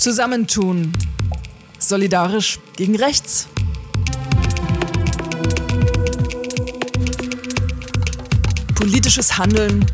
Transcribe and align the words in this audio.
Zusammentun. 0.00 0.94
Solidarisch 1.78 2.58
gegen 2.74 2.96
rechts. 2.96 3.48
Politisches 8.74 9.36
Handeln 9.36 9.84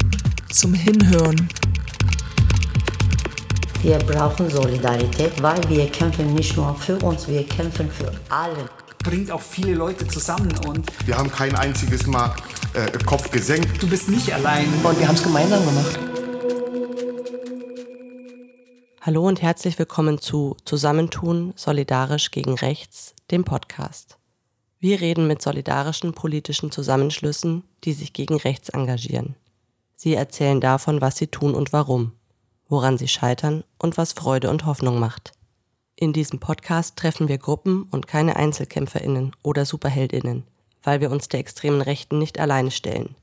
zum 0.48 0.74
Hinhören. 0.74 1.48
Wir 3.82 3.98
brauchen 3.98 4.48
Solidarität, 4.48 5.42
weil 5.42 5.68
wir 5.68 5.90
kämpfen 5.90 6.34
nicht 6.34 6.56
nur 6.56 6.77
für 6.77 7.00
uns, 7.00 7.27
wir 7.27 7.45
kämpfen 7.45 7.91
für 7.91 8.12
alle. 8.28 8.70
Bringt 9.02 9.32
auch 9.32 9.42
viele 9.42 9.74
Leute 9.74 10.06
zusammen 10.06 10.54
und 10.68 10.86
Wir 11.04 11.18
haben 11.18 11.32
kein 11.32 11.56
einziges 11.56 12.06
Mal 12.06 12.32
äh, 12.74 12.96
Kopf 13.04 13.28
gesenkt. 13.32 13.82
du 13.82 13.88
bist 13.88 14.09
nicht 14.09 14.32
allein. 14.32 14.66
Und 14.84 15.00
wir 15.00 15.09
haben 15.09 15.16
es 15.16 15.23
gemeinsam 15.24 15.66
gemacht. 15.66 15.98
Hallo 19.06 19.24
und 19.24 19.41
herzlich 19.41 19.78
willkommen 19.78 20.19
zu 20.19 20.56
Zusammentun 20.65 21.52
solidarisch 21.55 22.33
gegen 22.33 22.55
rechts, 22.55 23.14
dem 23.30 23.45
Podcast. 23.45 24.19
Wir 24.80 25.01
reden 25.01 25.28
mit 25.28 25.41
solidarischen 25.41 26.12
politischen 26.12 26.73
Zusammenschlüssen, 26.73 27.62
die 27.84 27.92
sich 27.92 28.12
gegen 28.12 28.37
rechts 28.37 28.69
engagieren. 28.69 29.37
Sie 29.95 30.14
erzählen 30.14 30.61
davon, 30.61 31.00
was 31.00 31.19
sie 31.19 31.28
tun 31.28 31.55
und 31.55 31.73
warum, 31.73 32.14
woran 32.69 32.98
sie 32.98 33.06
scheitern 33.06 33.62
und 33.78 33.97
was 33.97 34.12
Freude 34.12 34.50
und 34.50 34.66
Hoffnung 34.66 34.98
macht. 34.98 35.34
In 35.95 36.12
diesem 36.12 36.41
Podcast 36.41 36.97
treffen 36.97 37.28
wir 37.28 37.38
Gruppen 37.38 37.84
und 37.92 38.09
keine 38.09 38.34
Einzelkämpferinnen 38.34 39.36
oder 39.45 39.66
Superheldinnen, 39.66 40.48
weil 40.83 41.00
wir 41.00 41.12
uns 41.12 41.28
der 41.28 41.38
extremen 41.38 41.80
Rechten 41.80 42.19
nicht 42.19 42.41
alleine 42.41 42.73
stellen. 42.73 43.14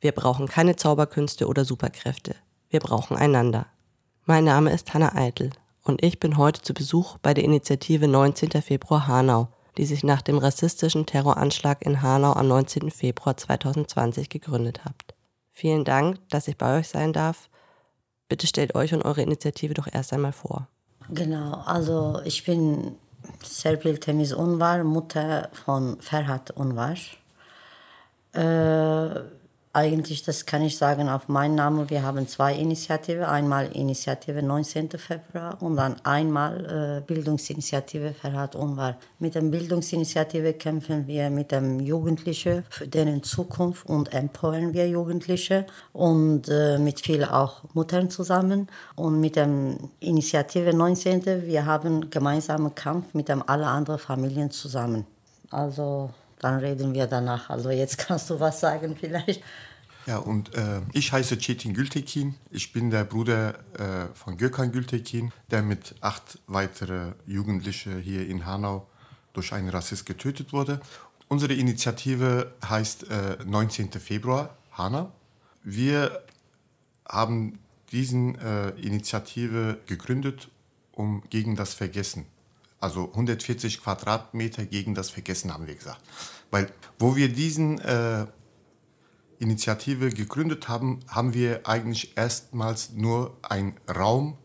Wir 0.00 0.12
brauchen 0.12 0.48
keine 0.48 0.76
Zauberkünste 0.76 1.48
oder 1.48 1.66
Superkräfte. 1.66 2.34
Wir 2.70 2.80
brauchen 2.80 3.14
einander. 3.14 3.66
Mein 4.30 4.44
Name 4.44 4.74
ist 4.74 4.92
Hanna 4.92 5.14
Eitel 5.14 5.48
und 5.84 6.04
ich 6.04 6.20
bin 6.20 6.36
heute 6.36 6.60
zu 6.60 6.74
Besuch 6.74 7.16
bei 7.22 7.32
der 7.32 7.44
Initiative 7.44 8.06
19. 8.06 8.50
Februar 8.60 9.06
Hanau, 9.06 9.48
die 9.78 9.86
sich 9.86 10.04
nach 10.04 10.20
dem 10.20 10.36
rassistischen 10.36 11.06
Terroranschlag 11.06 11.80
in 11.80 12.02
Hanau 12.02 12.34
am 12.34 12.46
19. 12.46 12.90
Februar 12.90 13.38
2020 13.38 14.28
gegründet 14.28 14.84
hat. 14.84 15.14
Vielen 15.50 15.86
Dank, 15.86 16.18
dass 16.28 16.46
ich 16.46 16.58
bei 16.58 16.78
euch 16.78 16.88
sein 16.88 17.14
darf. 17.14 17.48
Bitte 18.28 18.46
stellt 18.46 18.74
euch 18.74 18.92
und 18.92 19.02
eure 19.02 19.22
Initiative 19.22 19.72
doch 19.72 19.88
erst 19.90 20.12
einmal 20.12 20.32
vor. 20.32 20.68
Genau, 21.08 21.62
also 21.64 22.20
ich 22.26 22.44
bin 22.44 22.96
Serpil 23.42 23.96
Temiz 23.96 24.32
Unvar, 24.32 24.84
Mutter 24.84 25.48
von 25.54 25.98
Ferhat 26.02 26.50
Unvar. 26.50 26.96
Äh, 28.34 29.20
eigentlich, 29.72 30.22
das 30.22 30.46
kann 30.46 30.62
ich 30.62 30.76
sagen 30.76 31.08
auf 31.08 31.28
meinen 31.28 31.54
Namen. 31.54 31.90
Wir 31.90 32.02
haben 32.02 32.26
zwei 32.26 32.54
Initiativen. 32.54 33.24
Einmal 33.24 33.70
Initiative 33.72 34.42
19. 34.42 34.90
Februar 34.90 35.62
und 35.62 35.76
dann 35.76 35.96
einmal 36.04 36.98
äh, 36.98 37.06
Bildungsinitiative 37.06 38.14
Ferhat 38.14 38.56
Unvar. 38.56 38.96
Mit 39.18 39.34
der 39.34 39.42
Bildungsinitiative 39.42 40.54
kämpfen 40.54 41.06
wir 41.06 41.30
mit 41.30 41.52
dem 41.52 41.80
Jugendlichen 41.80 42.64
für 42.70 42.88
deren 42.88 43.22
Zukunft 43.22 43.86
und 43.86 44.12
empowern 44.12 44.72
wir 44.72 44.88
Jugendliche 44.88 45.66
und 45.92 46.48
äh, 46.48 46.78
mit 46.78 47.00
viel 47.00 47.24
auch 47.24 47.62
Muttern 47.74 48.10
zusammen. 48.10 48.68
Und 48.96 49.20
mit 49.20 49.36
der 49.36 49.48
Initiative 50.00 50.74
19. 50.74 51.46
wir 51.46 51.66
haben 51.66 52.08
gemeinsamen 52.10 52.74
Kampf 52.74 53.12
mit 53.14 53.28
dem 53.28 53.42
alle 53.46 53.66
anderen 53.66 53.98
Familien 53.98 54.50
zusammen. 54.50 55.06
Also 55.50 56.10
dann 56.40 56.58
reden 56.58 56.94
wir 56.94 57.06
danach. 57.06 57.50
Also 57.50 57.70
jetzt 57.70 57.98
kannst 58.06 58.30
du 58.30 58.40
was 58.40 58.60
sagen 58.60 58.96
vielleicht. 58.98 59.42
Ja, 60.06 60.18
und 60.18 60.54
äh, 60.54 60.80
ich 60.94 61.12
heiße 61.12 61.38
Çetin 61.38 61.74
Gültekin. 61.74 62.34
Ich 62.50 62.72
bin 62.72 62.90
der 62.90 63.04
Bruder 63.04 63.58
äh, 63.78 64.14
von 64.14 64.38
Gökhan 64.38 64.72
Gültekin, 64.72 65.32
der 65.50 65.62
mit 65.62 65.94
acht 66.00 66.38
weitere 66.46 67.12
Jugendliche 67.26 67.98
hier 67.98 68.26
in 68.26 68.46
Hanau 68.46 68.86
durch 69.34 69.52
einen 69.52 69.68
Rassist 69.68 70.06
getötet 70.06 70.54
wurde. 70.54 70.80
Unsere 71.28 71.52
Initiative 71.52 72.52
heißt 72.66 73.10
äh, 73.10 73.36
19. 73.44 73.92
Februar 73.92 74.56
Hanau. 74.72 75.12
Wir 75.62 76.22
haben 77.06 77.58
diesen 77.92 78.38
äh, 78.38 78.70
Initiative 78.70 79.78
gegründet, 79.84 80.48
um 80.92 81.22
gegen 81.28 81.54
das 81.54 81.74
Vergessen 81.74 82.24
also 82.80 83.08
140 83.08 83.82
Quadratmeter 83.82 84.64
gegen 84.64 84.94
das 84.94 85.10
Vergessen, 85.10 85.52
haben 85.52 85.66
wir 85.66 85.74
gesagt. 85.74 86.00
Weil 86.50 86.72
wo 86.98 87.16
wir 87.16 87.28
diesen 87.28 87.78
äh, 87.80 88.26
Initiative 89.38 90.10
gegründet 90.10 90.68
haben, 90.68 91.00
haben 91.08 91.34
wir 91.34 91.66
eigentlich 91.66 92.16
erstmals 92.16 92.90
nur 92.90 93.36
einen 93.42 93.76
Raum 93.88 94.36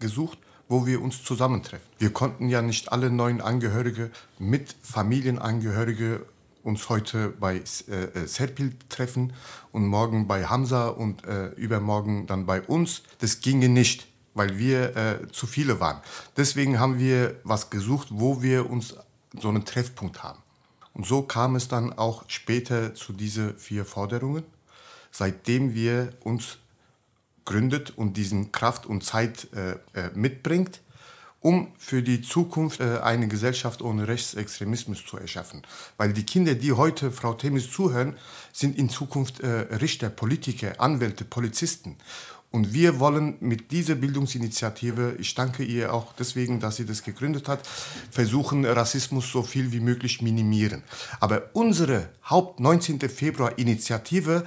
gesucht, 0.00 0.38
wo 0.68 0.86
wir 0.86 1.00
uns 1.02 1.22
zusammentreffen. 1.22 1.86
Wir 1.98 2.12
konnten 2.12 2.48
ja 2.48 2.62
nicht 2.62 2.90
alle 2.90 3.10
neuen 3.10 3.40
Angehörige 3.40 4.10
mit 4.38 4.74
Familienangehörige 4.82 6.26
uns 6.62 6.88
heute 6.88 7.28
bei 7.28 7.56
äh, 7.56 8.26
Serpil 8.26 8.74
treffen 8.88 9.34
und 9.70 9.86
morgen 9.86 10.26
bei 10.26 10.46
Hamza 10.46 10.88
und 10.88 11.24
äh, 11.26 11.48
übermorgen 11.50 12.26
dann 12.26 12.46
bei 12.46 12.62
uns. 12.62 13.02
Das 13.18 13.40
ginge 13.40 13.68
nicht 13.68 14.08
weil 14.34 14.58
wir 14.58 14.96
äh, 14.96 15.28
zu 15.32 15.46
viele 15.46 15.80
waren. 15.80 16.00
Deswegen 16.36 16.78
haben 16.78 16.98
wir 16.98 17.40
was 17.44 17.70
gesucht, 17.70 18.08
wo 18.10 18.42
wir 18.42 18.68
uns 18.68 18.96
so 19.40 19.48
einen 19.48 19.64
Treffpunkt 19.64 20.22
haben. 20.22 20.43
Und 20.94 21.06
so 21.06 21.22
kam 21.22 21.56
es 21.56 21.68
dann 21.68 21.92
auch 21.92 22.24
später 22.28 22.94
zu 22.94 23.12
diesen 23.12 23.56
vier 23.58 23.84
Forderungen, 23.84 24.44
seitdem 25.10 25.74
wir 25.74 26.12
uns 26.22 26.58
gründet 27.44 27.92
und 27.96 28.16
diesen 28.16 28.52
Kraft 28.52 28.86
und 28.86 29.04
Zeit 29.04 29.48
äh, 29.52 29.72
äh, 29.98 30.10
mitbringt, 30.14 30.80
um 31.40 31.72
für 31.76 32.02
die 32.02 32.22
Zukunft 32.22 32.80
äh, 32.80 33.00
eine 33.02 33.28
Gesellschaft 33.28 33.82
ohne 33.82 34.08
Rechtsextremismus 34.08 35.04
zu 35.04 35.18
erschaffen. 35.18 35.62
Weil 35.98 36.14
die 36.14 36.24
Kinder, 36.24 36.54
die 36.54 36.72
heute 36.72 37.10
Frau 37.10 37.34
Themis 37.34 37.70
zuhören, 37.70 38.16
sind 38.52 38.78
in 38.78 38.88
Zukunft 38.88 39.40
äh, 39.40 39.48
Richter, 39.76 40.08
Politiker, 40.08 40.80
Anwälte, 40.80 41.24
Polizisten. 41.24 41.96
Und 42.54 42.72
wir 42.72 43.00
wollen 43.00 43.34
mit 43.40 43.72
dieser 43.72 43.96
Bildungsinitiative, 43.96 45.16
ich 45.18 45.34
danke 45.34 45.64
ihr 45.64 45.92
auch 45.92 46.12
deswegen, 46.12 46.60
dass 46.60 46.76
sie 46.76 46.86
das 46.86 47.02
gegründet 47.02 47.48
hat, 47.48 47.66
versuchen, 48.12 48.64
Rassismus 48.64 49.28
so 49.28 49.42
viel 49.42 49.72
wie 49.72 49.80
möglich 49.80 50.22
minimieren. 50.22 50.84
Aber 51.18 51.50
unsere 51.54 52.10
Haupt 52.30 52.60
19. 52.60 53.00
Februar 53.10 53.58
Initiative 53.58 54.44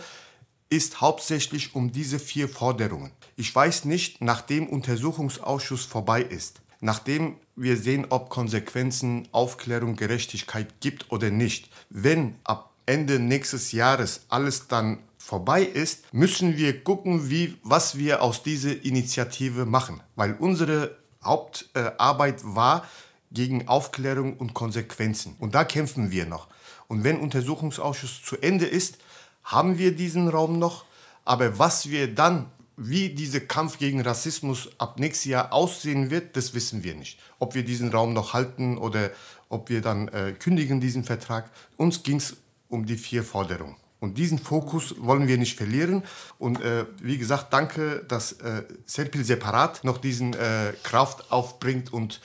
ist 0.70 1.02
hauptsächlich 1.02 1.76
um 1.76 1.92
diese 1.92 2.18
vier 2.18 2.48
Forderungen. 2.48 3.12
Ich 3.36 3.54
weiß 3.54 3.84
nicht, 3.84 4.22
nachdem 4.22 4.68
Untersuchungsausschuss 4.68 5.84
vorbei 5.84 6.22
ist, 6.22 6.62
nachdem 6.80 7.36
wir 7.58 7.76
sehen, 7.76 8.06
ob 8.08 8.30
Konsequenzen, 8.30 9.28
Aufklärung, 9.34 9.98
Gerechtigkeit 9.98 10.80
gibt 10.80 11.12
oder 11.12 11.30
nicht, 11.30 11.70
wenn 11.90 12.36
ab 12.46 12.72
Ende 12.86 13.20
nächstes 13.20 13.74
Jahres 13.74 14.22
alles 14.30 14.70
dann 14.70 15.00
vorbei 15.28 15.64
ist, 15.64 16.14
müssen 16.14 16.56
wir 16.56 16.86
gucken, 16.86 17.30
wie, 17.30 17.58
was 17.62 17.98
wir 17.98 18.24
aus 18.24 18.44
dieser 18.44 18.86
Initiative 18.86 19.66
machen. 19.66 20.02
Weil 20.16 20.36
unsere 20.40 20.98
Hauptarbeit 21.22 22.40
war 22.44 22.88
gegen 23.30 23.68
Aufklärung 23.68 24.38
und 24.38 24.54
Konsequenzen. 24.54 25.36
Und 25.38 25.54
da 25.54 25.66
kämpfen 25.66 26.12
wir 26.12 26.26
noch. 26.26 26.48
Und 26.88 27.04
wenn 27.04 27.20
Untersuchungsausschuss 27.20 28.24
zu 28.24 28.38
Ende 28.38 28.66
ist, 28.66 29.00
haben 29.44 29.78
wir 29.78 29.94
diesen 29.94 30.30
Raum 30.30 30.60
noch. 30.60 30.86
Aber 31.26 31.60
was 31.60 31.90
wir 31.90 32.16
dann, 32.16 32.46
wie 32.78 33.10
dieser 33.10 33.42
Kampf 33.42 33.80
gegen 33.80 34.00
Rassismus 34.00 34.70
ab 34.78 34.98
nächstes 34.98 35.26
Jahr 35.26 35.52
aussehen 35.52 36.10
wird, 36.10 36.38
das 36.38 36.54
wissen 36.54 36.86
wir 36.86 36.96
nicht. 36.96 37.20
Ob 37.38 37.54
wir 37.54 37.66
diesen 37.66 37.90
Raum 37.90 38.14
noch 38.14 38.32
halten 38.32 38.78
oder 38.78 39.12
ob 39.50 39.68
wir 39.70 39.82
dann 39.82 40.08
äh, 40.08 40.32
kündigen 40.40 40.80
diesen 40.80 41.04
Vertrag. 41.04 41.52
Uns 41.76 42.04
ging 42.04 42.16
es 42.16 42.38
um 42.70 42.86
die 42.86 42.96
vier 42.96 43.26
Forderungen. 43.26 43.76
Und 44.00 44.18
diesen 44.18 44.38
Fokus 44.38 44.96
wollen 45.00 45.28
wir 45.28 45.38
nicht 45.38 45.58
verlieren. 45.58 46.04
Und 46.38 46.62
äh, 46.62 46.86
wie 47.02 47.18
gesagt, 47.18 47.52
danke, 47.52 48.06
dass 48.08 48.34
äh, 48.34 48.64
Serpil 48.86 49.24
separat 49.24 49.84
noch 49.84 49.98
diesen 49.98 50.34
äh, 50.34 50.74
Kraft 50.84 51.32
aufbringt 51.32 51.92
und 51.92 52.22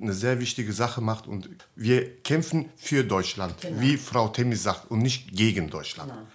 eine 0.00 0.12
sehr 0.12 0.40
wichtige 0.40 0.72
Sache 0.72 1.00
macht. 1.00 1.28
Und 1.28 1.48
wir 1.76 2.22
kämpfen 2.22 2.70
für 2.76 3.04
Deutschland, 3.04 3.60
genau. 3.60 3.80
wie 3.80 3.96
Frau 3.96 4.28
Temis 4.28 4.64
sagt, 4.64 4.90
und 4.90 5.00
nicht 5.00 5.30
gegen 5.32 5.70
Deutschland. 5.70 6.10
Genau. 6.10 6.26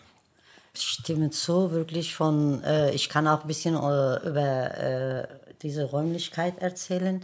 Ich 0.74 0.84
stimme 0.84 1.32
zu, 1.32 1.72
wirklich 1.72 2.16
von, 2.16 2.64
äh, 2.64 2.92
ich 2.92 3.10
kann 3.10 3.28
auch 3.28 3.42
ein 3.42 3.48
bisschen 3.48 3.76
äh, 3.76 4.30
über 4.30 4.78
äh, 4.78 5.28
diese 5.64 5.86
Räumlichkeit 5.86 6.60
erzählen. 6.60 7.24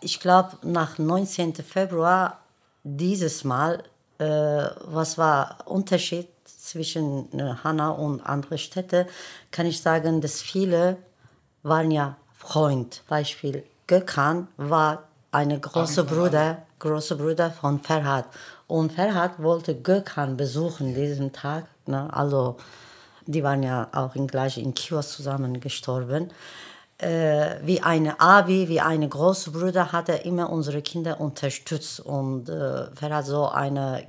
ich 0.00 0.20
glaube, 0.20 0.56
nach 0.62 0.98
19. 0.98 1.54
Februar 1.54 2.40
dieses 2.82 3.44
Mal 3.44 3.78
äh, 3.80 3.93
was 4.18 5.18
war 5.18 5.58
Unterschied 5.64 6.28
zwischen 6.44 7.38
äh, 7.38 7.54
Hanau 7.62 7.94
und 7.94 8.20
anderen 8.24 8.58
Städten, 8.58 9.06
kann 9.50 9.66
ich 9.66 9.80
sagen, 9.80 10.20
dass 10.20 10.40
viele 10.40 10.96
waren 11.62 11.90
ja 11.90 12.16
Freund. 12.36 13.02
Beispiel 13.08 13.64
Gökhan 13.86 14.48
war 14.56 15.04
eine 15.30 15.58
große 15.58 16.04
Bruder, 16.04 16.62
große 16.78 17.16
Bruder 17.16 17.50
von 17.50 17.80
Ferhat. 17.80 18.26
Und 18.66 18.92
Ferhat 18.92 19.42
wollte 19.42 19.74
Gökhan 19.74 20.36
besuchen 20.36 20.94
diesen 20.94 21.32
Tag. 21.32 21.66
Ne? 21.86 22.08
Also 22.12 22.56
die 23.26 23.42
waren 23.42 23.62
ja 23.62 23.88
auch 23.92 24.14
in, 24.14 24.26
gleich 24.26 24.58
in 24.58 24.74
Kiosk 24.74 25.16
zusammen 25.16 25.60
gestorben. 25.60 26.30
Äh, 26.98 27.56
wie 27.62 27.82
eine 27.82 28.20
Abi, 28.20 28.68
wie 28.68 28.80
eine 28.80 29.08
große 29.08 29.50
Bruder 29.50 29.92
hat 29.92 30.08
er 30.08 30.24
immer 30.24 30.50
unsere 30.50 30.82
Kinder 30.82 31.20
unterstützt 31.20 32.00
und 32.00 32.48
äh, 32.48 32.94
Ferhat 32.94 33.26
so 33.26 33.48
eine 33.48 34.06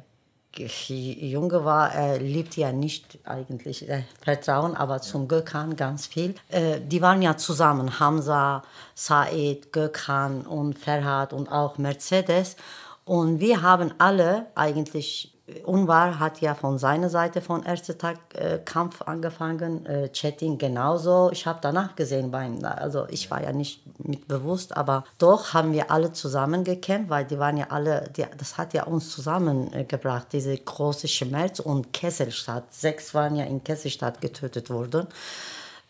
Junge 0.57 1.65
war, 1.65 1.91
er 1.91 2.17
liebt 2.17 2.55
ja 2.55 2.71
nicht 2.71 3.19
eigentlich 3.25 3.89
äh, 3.89 4.03
Vertrauen, 4.21 4.75
aber 4.75 5.01
zum 5.01 5.27
Gökhan 5.27 5.75
ganz 5.75 6.07
viel. 6.07 6.35
Äh, 6.49 6.79
die 6.79 7.01
waren 7.01 7.21
ja 7.21 7.35
zusammen, 7.35 7.99
Hamza, 7.99 8.63
Said, 8.93 9.73
Gökhan 9.73 10.45
und 10.45 10.79
Ferhat 10.79 11.33
und 11.33 11.51
auch 11.51 11.77
Mercedes. 11.77 12.55
Und 13.03 13.39
wir 13.41 13.61
haben 13.61 13.93
alle 13.97 14.47
eigentlich 14.55 15.34
Unvar 15.63 16.17
hat 16.19 16.41
ja 16.41 16.55
von 16.55 16.79
seiner 16.79 17.07
Seite 17.09 17.39
von 17.39 17.63
ersten 17.63 17.95
Tag 17.99 18.17
äh, 18.33 18.57
Kampf 18.65 19.03
angefangen, 19.03 19.85
äh, 19.85 20.09
Chatting 20.09 20.57
genauso. 20.57 21.29
Ich 21.31 21.45
habe 21.45 21.59
danach 21.61 21.95
gesehen, 21.95 22.31
beim, 22.31 22.63
also 22.65 23.05
ich 23.09 23.29
war 23.29 23.43
ja 23.43 23.51
nicht 23.51 23.83
mit 24.03 24.27
bewusst, 24.27 24.75
aber 24.75 25.03
doch 25.19 25.53
haben 25.53 25.71
wir 25.71 25.91
alle 25.91 26.11
zusammen 26.13 26.63
gekämpft, 26.63 27.11
weil 27.11 27.25
die 27.25 27.37
waren 27.37 27.57
ja 27.57 27.67
alle, 27.69 28.09
die, 28.17 28.25
das 28.37 28.57
hat 28.57 28.73
ja 28.73 28.85
uns 28.85 29.11
zusammengebracht, 29.11 30.33
diese 30.33 30.57
große 30.57 31.07
Schmerz 31.07 31.59
und 31.59 31.93
Kesselstadt. 31.93 32.73
Sechs 32.73 33.13
waren 33.13 33.35
ja 33.35 33.45
in 33.45 33.63
Kesselstadt 33.63 34.21
getötet 34.21 34.71
worden. 34.71 35.05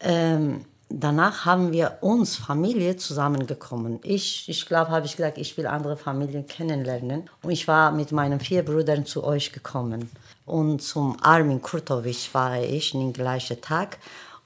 Ähm, 0.01 0.65
danach 0.89 1.45
haben 1.45 1.71
wir 1.71 1.97
uns 2.01 2.35
Familie 2.35 2.95
zusammengekommen. 2.97 3.99
Ich, 4.03 4.47
ich 4.49 4.65
glaube, 4.65 4.91
habe 4.91 5.05
ich 5.05 5.15
gesagt, 5.15 5.37
ich 5.37 5.57
will 5.57 5.67
andere 5.67 5.97
Familien 5.97 6.45
kennenlernen. 6.47 7.29
Und 7.41 7.51
ich 7.51 7.67
war 7.67 7.91
mit 7.91 8.11
meinen 8.11 8.39
vier 8.39 8.63
Brüdern 8.63 9.05
zu 9.05 9.23
euch 9.23 9.51
gekommen. 9.51 10.09
Und 10.45 10.81
zum 10.81 11.17
Armin 11.21 11.61
Kurtovic 11.61 12.29
war 12.33 12.59
ich 12.61 12.91
den 12.91 13.13
gleichen 13.13 13.59
Tag. 13.61 13.97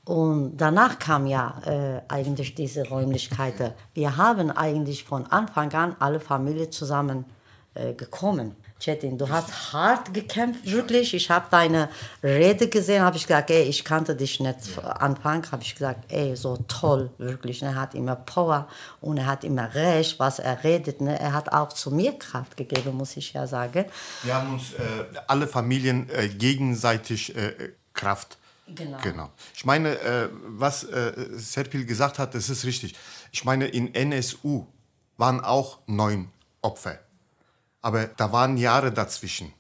Und 0.06 0.58
danach 0.58 0.98
kam 0.98 1.28
ja 1.28 1.62
äh, 1.66 2.02
eigentlich 2.08 2.56
diese 2.56 2.88
Räumlichkeiten. 2.88 3.74
Wir 3.94 4.18
haben 4.18 4.50
eigentlich 4.50 5.04
von 5.04 5.28
Anfang 5.28 5.72
an 5.74 5.96
alle 6.00 6.20
Familien 6.20 6.72
zusammen 6.72 7.26
äh, 7.76 7.94
gekommen. 7.94 8.56
Chetin, 8.80 9.18
du 9.18 9.28
hast 9.28 9.74
hart 9.74 10.14
gekämpft, 10.14 10.66
wirklich. 10.66 11.14
Ich 11.14 11.30
habe 11.30 11.48
deine 11.52 11.90
Rede 12.24 12.70
gesehen, 12.70 13.04
habe 13.04 13.18
ich 13.18 13.24
gesagt, 13.28 13.50
ey, 13.50 13.64
ich 13.64 13.84
kannte 13.84 14.16
dich 14.16 14.40
nicht 14.40 14.58
Anfang, 14.84 15.46
habe 15.52 15.62
ich 15.62 15.74
gesagt, 15.74 16.12
ey, 16.12 16.34
so 16.36 16.58
toll, 16.68 17.10
wirklich. 17.18 17.62
Er 17.62 17.76
hat 17.76 17.94
immer 17.94 18.16
Power 18.16 18.70
und 19.02 19.18
er 19.18 19.26
hat 19.26 19.44
immer 19.44 19.74
Recht, 19.76 20.18
was 20.18 20.40
er 20.40 20.64
redet. 20.64 21.02
Ne? 21.02 21.20
Er 21.20 21.34
hat 21.34 21.52
auch 21.52 21.74
zu 21.74 21.92
mir 21.92 22.18
Kraft 22.18 22.56
gegeben, 22.56 22.96
muss 22.96 23.18
ich 23.18 23.34
ja 23.34 23.46
sagen. 23.48 23.86
Wir 24.24 24.34
haben 24.34 24.54
uns 24.54 24.72
äh, 24.74 25.04
alle 25.28 25.48
Familien 25.48 26.10
äh, 26.10 26.30
gegenseitig 26.30 27.36
äh, 27.36 27.74
Kraft. 27.94 28.38
Genau. 28.76 29.00
genau. 29.02 29.30
Ich 29.56 29.66
meine, 29.66 30.00
äh, 30.00 30.30
was 30.46 30.84
äh, 30.86 31.12
Serpil 31.34 31.86
gesagt 31.86 32.18
hat, 32.18 32.34
das 32.34 32.50
ist 32.50 32.64
richtig. 32.66 32.96
Ich 33.32 33.44
meine, 33.44 33.68
in 33.68 33.94
NSU 33.94 34.66
waren 35.18 35.42
auch 35.42 35.80
neun 35.88 36.30
Opfer. 36.62 37.00
Aber 37.82 38.08
da 38.08 38.32
waren 38.32 38.58
Jahre 38.58 38.92
dazwischen. 38.92 39.54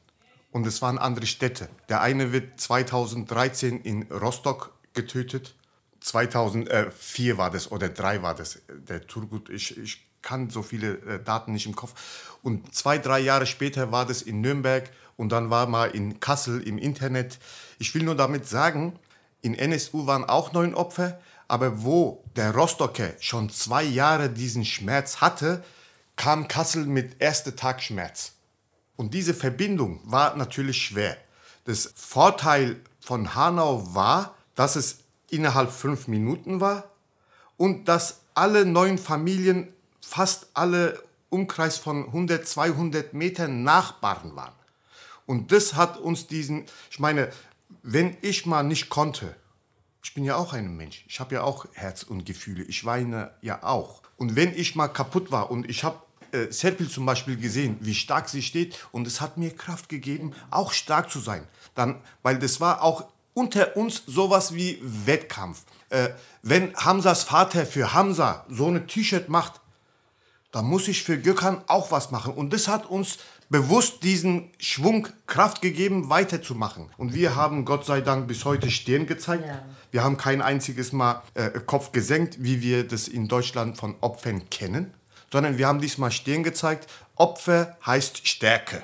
Und 0.51 0.65
es 0.65 0.81
waren 0.81 0.97
andere 0.97 1.27
Städte. 1.27 1.69
Der 1.89 2.01
eine 2.01 2.31
wird 2.31 2.59
2013 2.59 3.81
in 3.81 4.03
Rostock 4.11 4.73
getötet. 4.93 5.55
2004 6.01 7.37
war 7.37 7.51
das 7.51 7.71
oder 7.71 7.89
3 7.89 8.23
war 8.23 8.33
das. 8.33 8.59
Der 8.67 9.05
Turgut, 9.05 9.49
ich, 9.49 9.77
ich 9.77 10.09
kann 10.21 10.49
so 10.49 10.63
viele 10.63 10.97
äh, 10.99 11.23
Daten 11.23 11.53
nicht 11.53 11.65
im 11.65 11.75
Kopf. 11.75 12.37
Und 12.41 12.73
zwei, 12.73 12.97
drei 12.97 13.19
Jahre 13.19 13.45
später 13.45 13.91
war 13.91 14.05
das 14.05 14.21
in 14.21 14.41
Nürnberg 14.41 14.89
und 15.17 15.31
dann 15.31 15.49
war 15.49 15.67
mal 15.67 15.91
in 15.91 16.19
Kassel 16.19 16.61
im 16.61 16.77
Internet. 16.77 17.39
Ich 17.77 17.93
will 17.93 18.03
nur 18.03 18.15
damit 18.15 18.47
sagen, 18.47 18.97
in 19.41 19.55
NSU 19.55 20.07
waren 20.07 20.25
auch 20.25 20.53
neun 20.53 20.73
Opfer, 20.73 21.19
aber 21.47 21.83
wo 21.83 22.23
der 22.35 22.53
Rostocker 22.53 23.13
schon 23.19 23.49
zwei 23.49 23.83
Jahre 23.83 24.29
diesen 24.29 24.65
Schmerz 24.65 25.17
hatte, 25.21 25.63
kam 26.19 26.49
Kassel 26.49 26.85
mit 26.85 27.21
erster 27.21 27.55
Tag 27.55 27.81
Schmerz. 27.81 28.33
Und 28.97 29.13
diese 29.13 29.33
Verbindung 29.33 30.01
war 30.03 30.35
natürlich 30.35 30.75
schwer. 30.75 31.15
Das 31.63 31.93
Vorteil 31.95 32.81
von 32.99 33.35
Hanau 33.35 33.95
war, 33.95 34.35
dass 34.53 34.75
es 34.75 34.99
innerhalb 35.29 35.71
fünf 35.71 36.09
Minuten 36.09 36.59
war 36.59 36.91
und 37.55 37.87
dass 37.87 38.19
alle 38.33 38.65
neun 38.65 38.97
Familien, 38.97 39.69
fast 40.01 40.47
alle 40.53 41.01
Umkreis 41.29 41.77
von 41.77 42.07
100, 42.07 42.45
200 42.45 43.13
Metern 43.13 43.63
Nachbarn 43.63 44.35
waren. 44.35 44.55
Und 45.25 45.53
das 45.53 45.75
hat 45.75 45.97
uns 45.97 46.27
diesen, 46.27 46.65
ich 46.91 46.99
meine, 46.99 47.31
wenn 47.81 48.17
ich 48.19 48.45
mal 48.45 48.63
nicht 48.63 48.89
konnte, 48.89 49.37
ich 50.03 50.13
bin 50.13 50.25
ja 50.25 50.35
auch 50.35 50.51
ein 50.51 50.75
Mensch, 50.75 51.05
ich 51.07 51.21
habe 51.21 51.35
ja 51.35 51.43
auch 51.43 51.65
Herz 51.71 52.03
und 52.03 52.25
Gefühle, 52.25 52.63
ich 52.63 52.83
weine 52.83 53.31
ja 53.41 53.63
auch. 53.63 54.01
Und 54.17 54.35
wenn 54.35 54.53
ich 54.53 54.75
mal 54.75 54.89
kaputt 54.89 55.31
war 55.31 55.49
und 55.49 55.69
ich 55.69 55.85
habe 55.85 56.01
äh, 56.31 56.51
Serpil 56.51 56.89
zum 56.89 57.05
Beispiel 57.05 57.37
gesehen, 57.37 57.77
wie 57.81 57.95
stark 57.95 58.29
sie 58.29 58.41
steht 58.41 58.77
und 58.91 59.07
es 59.07 59.21
hat 59.21 59.37
mir 59.37 59.55
Kraft 59.55 59.89
gegeben, 59.89 60.33
auch 60.51 60.71
stark 60.71 61.09
zu 61.09 61.19
sein. 61.19 61.47
Dann, 61.75 62.01
weil 62.23 62.39
das 62.39 62.59
war 62.59 62.81
auch 62.81 63.05
unter 63.33 63.77
uns 63.77 64.03
sowas 64.05 64.53
wie 64.53 64.79
Wettkampf. 64.81 65.63
Äh, 65.89 66.09
wenn 66.41 66.75
Hamzas 66.75 67.23
Vater 67.23 67.65
für 67.65 67.93
Hamza 67.93 68.45
so 68.49 68.67
ein 68.67 68.87
T-Shirt 68.87 69.29
macht, 69.29 69.61
dann 70.51 70.65
muss 70.65 70.87
ich 70.87 71.03
für 71.03 71.17
Gökhan 71.17 71.61
auch 71.67 71.91
was 71.91 72.11
machen. 72.11 72.33
Und 72.33 72.53
das 72.53 72.67
hat 72.67 72.87
uns 72.87 73.17
bewusst 73.49 74.03
diesen 74.03 74.49
Schwung, 74.57 75.07
Kraft 75.27 75.61
gegeben, 75.61 76.09
weiterzumachen. 76.09 76.89
Und 76.97 77.13
wir 77.13 77.35
haben 77.35 77.65
Gott 77.65 77.85
sei 77.85 78.01
Dank 78.01 78.27
bis 78.27 78.45
heute 78.45 78.69
Stirn 78.69 79.05
gezeigt. 79.05 79.45
Ja. 79.45 79.63
Wir 79.91 80.03
haben 80.03 80.17
kein 80.17 80.41
einziges 80.41 80.91
Mal 80.91 81.21
äh, 81.33 81.49
Kopf 81.65 81.91
gesenkt, 81.91 82.37
wie 82.39 82.61
wir 82.61 82.87
das 82.87 83.07
in 83.07 83.27
Deutschland 83.27 83.77
von 83.77 83.95
Opfern 84.01 84.49
kennen 84.49 84.93
sondern 85.31 85.57
wir 85.57 85.67
haben 85.67 85.81
diesmal 85.81 86.11
stehen 86.11 86.43
gezeigt, 86.43 86.89
Opfer 87.15 87.77
heißt 87.85 88.27
Stärke. 88.27 88.83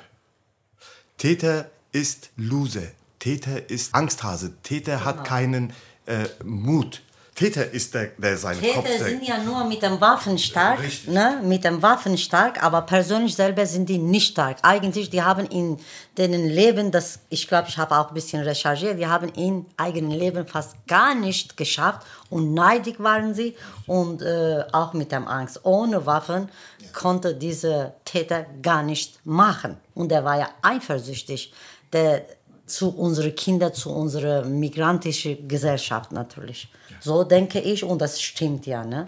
Täter 1.18 1.70
ist 1.92 2.30
Lose. 2.36 2.92
Täter 3.18 3.70
ist 3.70 3.94
Angsthase. 3.94 4.54
Täter 4.62 4.96
genau. 4.98 5.04
hat 5.04 5.24
keinen 5.24 5.72
äh, 6.06 6.26
Mut. 6.44 7.02
Täter 7.36 7.70
ist 7.70 7.92
der, 7.92 8.06
der 8.16 8.38
seinen 8.38 8.60
Täter 8.60 8.76
Kopf... 8.76 8.86
Täter 8.86 9.04
sind 9.04 9.22
ja 9.22 9.36
nur 9.42 9.64
mit 9.66 9.82
dem 9.82 10.00
Waffen 10.00 10.38
stark, 10.38 10.78
ne? 11.06 11.38
mit 11.44 11.64
dem 11.64 11.82
Waffen 11.82 12.16
stark, 12.16 12.62
aber 12.62 12.80
persönlich 12.82 13.34
selber 13.34 13.66
sind 13.66 13.90
die 13.90 13.98
nicht 13.98 14.32
stark. 14.32 14.56
Eigentlich, 14.62 15.10
die 15.10 15.22
haben 15.22 15.46
in 15.46 15.78
denen 16.16 16.48
Leben, 16.48 16.90
das, 16.90 17.18
ich 17.28 17.46
glaube, 17.46 17.68
ich 17.68 17.76
habe 17.76 17.94
auch 17.98 18.08
ein 18.08 18.14
bisschen 18.14 18.42
recherchiert, 18.42 18.98
die 18.98 19.06
haben 19.06 19.28
in 19.30 19.66
eigenen 19.76 20.12
Leben 20.12 20.46
fast 20.46 20.76
gar 20.86 21.14
nicht 21.14 21.58
geschafft 21.58 22.06
und 22.30 22.54
neidig 22.54 23.00
waren 23.00 23.34
sie 23.34 23.54
und 23.86 24.22
äh, 24.22 24.64
auch 24.72 24.92
mit 24.92 25.12
dem 25.12 25.28
Angst. 25.28 25.60
Ohne 25.64 26.06
Waffen 26.06 26.48
konnte 26.92 27.34
dieser 27.34 27.94
Täter 28.04 28.46
gar 28.62 28.82
nicht 28.82 29.24
machen. 29.24 29.76
Und 29.94 30.10
er 30.12 30.24
war 30.24 30.38
ja 30.38 30.48
eifersüchtig. 30.62 31.52
Der, 31.92 32.22
zu 32.66 32.90
unseren 32.90 33.34
Kindern, 33.34 33.72
zu 33.72 33.90
unserer 33.90 34.44
migrantischen 34.44 35.46
Gesellschaft 35.48 36.12
natürlich. 36.12 36.68
So 37.00 37.22
denke 37.22 37.60
ich 37.60 37.84
und 37.84 38.00
das 38.00 38.20
stimmt 38.20 38.66
ja. 38.66 38.84
Ne? 38.84 39.06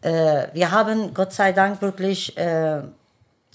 Äh, 0.00 0.48
wir 0.54 0.70
haben 0.70 1.12
Gott 1.12 1.32
sei 1.32 1.52
Dank 1.52 1.82
wirklich 1.82 2.36
äh, 2.38 2.82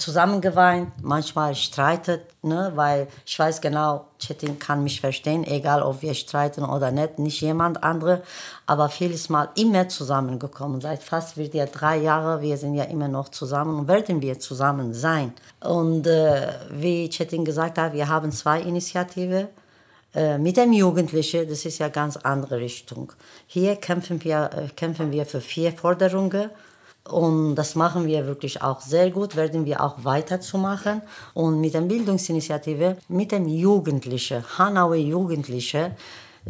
zusammen 0.02 0.42
geweint, 0.42 0.92
manchmal 1.02 1.56
streitet, 1.56 2.22
ne? 2.42 2.72
weil 2.76 3.08
ich 3.26 3.38
weiß 3.38 3.62
genau, 3.62 4.06
Chetin 4.20 4.60
kann 4.60 4.84
mich 4.84 5.00
verstehen, 5.00 5.44
egal 5.46 5.84
ob 5.84 6.02
wir 6.02 6.14
streiten 6.14 6.66
oder 6.66 6.92
nicht, 6.92 7.20
nicht 7.20 7.42
jemand 7.42 7.84
andere, 7.84 8.24
aber 8.66 8.90
vieles 8.90 9.30
Mal 9.30 9.50
immer 9.56 9.88
zusammengekommen. 9.88 10.82
Seit 10.82 11.04
fast 11.04 11.38
wird 11.38 11.54
ja 11.54 11.68
drei 11.68 11.98
Jahre, 11.98 12.42
wir 12.42 12.58
sind 12.58 12.74
ja 12.74 12.86
immer 12.86 13.08
noch 13.08 13.30
zusammen 13.30 13.80
und 13.80 13.88
werden 13.88 14.22
wir 14.22 14.40
zusammen 14.40 14.94
sein. 14.94 15.34
Und 15.62 16.08
äh, 16.08 16.48
wie 16.72 17.08
Chetin 17.10 17.46
gesagt 17.46 17.78
hat, 17.78 17.94
wir 17.94 18.10
haben 18.10 18.32
zwei 18.32 18.60
Initiativen. 18.62 19.48
Äh, 20.14 20.38
mit 20.38 20.58
dem 20.58 20.74
Jugendlichen, 20.74 21.48
das 21.48 21.64
ist 21.64 21.78
ja 21.78 21.88
ganz 21.88 22.18
andere 22.18 22.58
Richtung. 22.58 23.14
Hier 23.48 23.78
kämpfen 23.78 24.22
wir, 24.26 24.50
äh, 24.54 24.68
kämpfen 24.76 25.12
wir 25.12 25.26
für 25.26 25.40
vier 25.40 25.72
Forderungen 25.72 26.50
und 27.10 27.56
das 27.56 27.76
machen 27.76 28.06
wir 28.06 28.28
wirklich 28.28 28.62
auch 28.62 28.80
sehr 28.80 29.10
gut, 29.10 29.36
werden 29.36 29.66
wir 29.66 29.82
auch 29.82 30.04
weiterzumachen. 30.04 31.02
Und 31.34 31.60
mit 31.60 31.74
der 31.74 31.82
Bildungsinitiative, 31.82 32.98
mit 33.08 33.32
dem 33.32 33.48
Jugendlichen, 33.48 34.46
Hanauer 34.58 34.96
Jugendliche, 34.96 35.96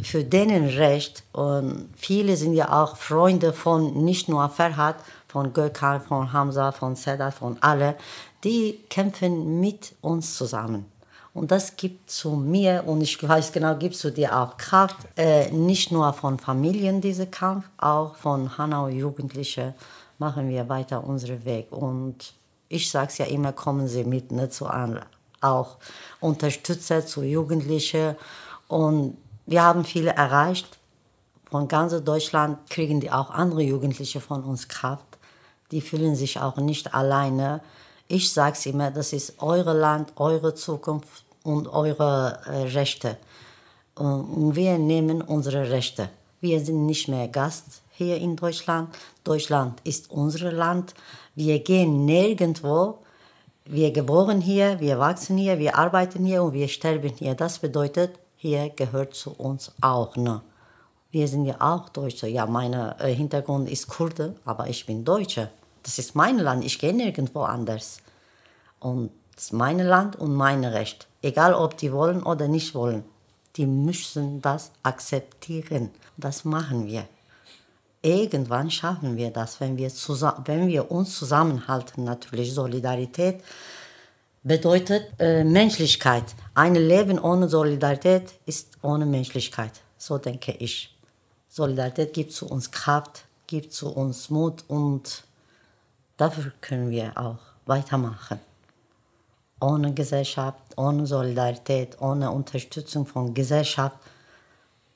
für 0.01 0.23
denen 0.23 0.67
Recht. 0.67 1.23
Und 1.31 1.89
viele 1.95 2.35
sind 2.35 2.53
ja 2.53 2.81
auch 2.81 2.97
Freunde 2.97 3.53
von 3.53 4.03
nicht 4.03 4.27
nur 4.29 4.47
Ferhat, 4.49 4.97
von 5.27 5.53
Gökhan, 5.53 6.01
von 6.01 6.33
Hamza, 6.33 6.71
von 6.71 6.95
Sedat, 6.95 7.33
von 7.33 7.57
alle. 7.61 7.95
Die 8.43 8.79
kämpfen 8.89 9.59
mit 9.61 9.93
uns 10.01 10.35
zusammen. 10.35 10.85
Und 11.33 11.49
das 11.49 11.77
gibt 11.77 12.11
zu 12.11 12.31
mir, 12.31 12.83
und 12.85 12.99
ich 12.99 13.25
weiß 13.25 13.53
genau, 13.53 13.75
gibt 13.77 13.95
zu 13.95 14.11
dir 14.11 14.37
auch 14.37 14.57
Kraft, 14.57 14.97
äh, 15.15 15.49
nicht 15.49 15.89
nur 15.89 16.11
von 16.11 16.37
Familien 16.37 16.99
dieser 16.99 17.25
Kampf, 17.25 17.69
auch 17.77 18.15
von 18.15 18.57
Hanauer 18.57 18.89
Jugendlichen 18.89 19.73
machen 20.21 20.49
wir 20.49 20.69
weiter 20.69 21.03
unseren 21.03 21.43
Weg. 21.45 21.71
Und 21.71 22.33
ich 22.69 22.91
sage 22.91 23.07
es 23.07 23.17
ja 23.17 23.25
immer, 23.25 23.53
kommen 23.53 23.87
Sie 23.87 24.03
mit 24.03 24.31
ne, 24.31 24.49
zu 24.51 24.67
an, 24.67 24.99
auch 25.41 25.77
Unterstützer 26.19 27.03
zu 27.05 27.23
Jugendlichen. 27.23 28.15
Und 28.67 29.17
wir 29.47 29.63
haben 29.63 29.83
viele 29.83 30.11
erreicht 30.11 30.77
Von 31.49 31.67
ganz 31.67 31.91
Deutschland 32.03 32.69
kriegen 32.69 33.01
die 33.01 33.11
auch 33.11 33.29
andere 33.31 33.63
Jugendliche 33.63 34.21
von 34.21 34.43
uns 34.43 34.67
Kraft. 34.67 35.11
Die 35.71 35.81
fühlen 35.81 36.15
sich 36.15 36.39
auch 36.39 36.57
nicht 36.57 36.93
alleine. 36.93 37.59
Ich 38.07 38.31
sage 38.31 38.55
es 38.57 38.65
immer, 38.65 38.89
das 38.91 39.11
ist 39.11 39.41
eure 39.41 39.73
Land, 39.73 40.13
eure 40.15 40.53
Zukunft 40.53 41.25
und 41.43 41.67
eure 41.67 42.39
äh, 42.45 42.69
Rechte. 42.79 43.17
Und 43.95 44.55
wir 44.55 44.77
nehmen 44.77 45.21
unsere 45.21 45.69
Rechte. 45.71 46.09
Wir 46.39 46.59
sind 46.63 46.85
nicht 46.85 47.07
mehr 47.09 47.27
Gast 47.27 47.81
hier 47.91 48.17
in 48.17 48.35
Deutschland. 48.35 48.95
Deutschland 49.23 49.79
ist 49.83 50.09
unser 50.11 50.51
Land. 50.51 50.93
Wir 51.35 51.59
gehen 51.59 52.05
nirgendwo. 52.05 52.99
Wir 53.65 53.91
geboren 53.91 54.41
hier, 54.41 54.79
wir 54.79 54.97
wachsen 54.97 55.37
hier, 55.37 55.59
wir 55.59 55.77
arbeiten 55.77 56.25
hier 56.25 56.43
und 56.43 56.53
wir 56.53 56.67
sterben 56.67 57.13
hier. 57.17 57.35
Das 57.35 57.59
bedeutet, 57.59 58.17
hier 58.35 58.69
gehört 58.69 59.13
zu 59.13 59.31
uns 59.31 59.71
auch. 59.81 60.15
Ne? 60.15 60.41
Wir 61.11 61.27
sind 61.27 61.45
ja 61.45 61.55
auch 61.59 61.89
Deutsche. 61.89 62.27
Ja, 62.27 62.45
mein 62.47 62.73
äh, 62.73 63.13
Hintergrund 63.13 63.69
ist 63.69 63.87
Kurde, 63.87 64.35
aber 64.45 64.67
ich 64.67 64.85
bin 64.85 65.05
Deutsche. 65.05 65.49
Das 65.83 65.99
ist 65.99 66.15
mein 66.15 66.39
Land. 66.39 66.65
Ich 66.65 66.79
gehe 66.79 66.93
nirgendwo 66.93 67.41
anders. 67.41 67.99
Und 68.79 69.11
das 69.35 69.45
ist 69.45 69.53
mein 69.53 69.79
Land 69.79 70.15
und 70.15 70.33
mein 70.33 70.65
Recht. 70.65 71.07
Egal, 71.21 71.53
ob 71.53 71.77
die 71.77 71.91
wollen 71.91 72.23
oder 72.23 72.47
nicht 72.47 72.73
wollen. 72.73 73.03
Die 73.57 73.65
müssen 73.65 74.41
das 74.41 74.71
akzeptieren. 74.83 75.91
Das 76.17 76.45
machen 76.45 76.87
wir. 76.87 77.05
Irgendwann 78.03 78.71
schaffen 78.71 79.15
wir 79.15 79.29
das, 79.29 79.59
wenn 79.59 79.77
wir, 79.77 79.89
zusammen, 79.89 80.41
wenn 80.45 80.67
wir 80.67 80.89
uns 80.89 81.15
zusammenhalten. 81.17 82.03
Natürlich 82.03 82.53
Solidarität 82.53 83.43
bedeutet 84.43 85.07
äh, 85.19 85.43
Menschlichkeit. 85.43 86.23
Ein 86.55 86.75
Leben 86.75 87.19
ohne 87.19 87.47
Solidarität 87.47 88.33
ist 88.45 88.77
ohne 88.81 89.05
Menschlichkeit. 89.05 89.81
So 89.97 90.17
denke 90.17 90.53
ich. 90.53 90.95
Solidarität 91.47 92.13
gibt 92.13 92.31
zu 92.31 92.47
uns 92.47 92.71
Kraft, 92.71 93.25
gibt 93.45 93.71
zu 93.73 93.89
uns 93.89 94.29
Mut 94.29 94.63
und 94.67 95.23
dafür 96.17 96.51
können 96.61 96.89
wir 96.89 97.15
auch 97.17 97.39
weitermachen. 97.65 98.39
Ohne 99.59 99.93
Gesellschaft, 99.93 100.57
ohne 100.75 101.05
Solidarität, 101.05 102.01
ohne 102.01 102.31
Unterstützung 102.31 103.05
von 103.05 103.33
Gesellschaft, 103.35 103.97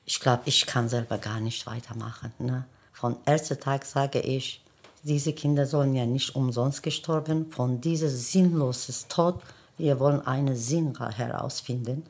ich 0.06 0.18
glaube, 0.18 0.42
ich 0.46 0.66
kann 0.66 0.88
selber 0.88 1.18
gar 1.18 1.38
nicht 1.38 1.66
weitermachen. 1.66 2.32
Ne? 2.38 2.64
Von 2.96 3.18
ersten 3.26 3.60
Tag 3.60 3.84
sage 3.84 4.20
ich, 4.20 4.64
diese 5.02 5.34
Kinder 5.34 5.66
sollen 5.66 5.94
ja 5.94 6.06
nicht 6.06 6.34
umsonst 6.34 6.82
gestorben. 6.82 7.52
Von 7.52 7.78
diesem 7.78 8.08
sinnlosen 8.08 8.94
Tod, 9.10 9.42
wir 9.76 10.00
wollen 10.00 10.26
einen 10.26 10.56
Sinn 10.56 10.98
herausfinden. 10.98 12.04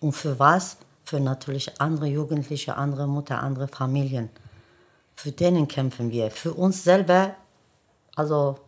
Und 0.00 0.10
für 0.10 0.36
was? 0.40 0.76
Für 1.04 1.20
natürlich 1.20 1.80
andere 1.80 2.08
Jugendliche, 2.08 2.76
andere 2.76 3.06
Mutter, 3.06 3.44
andere 3.44 3.68
Familien. 3.68 4.28
Für 5.14 5.30
denen 5.30 5.68
kämpfen 5.68 6.10
wir. 6.10 6.32
Für 6.32 6.52
uns 6.52 6.82
selber, 6.82 7.36
also 8.16 8.58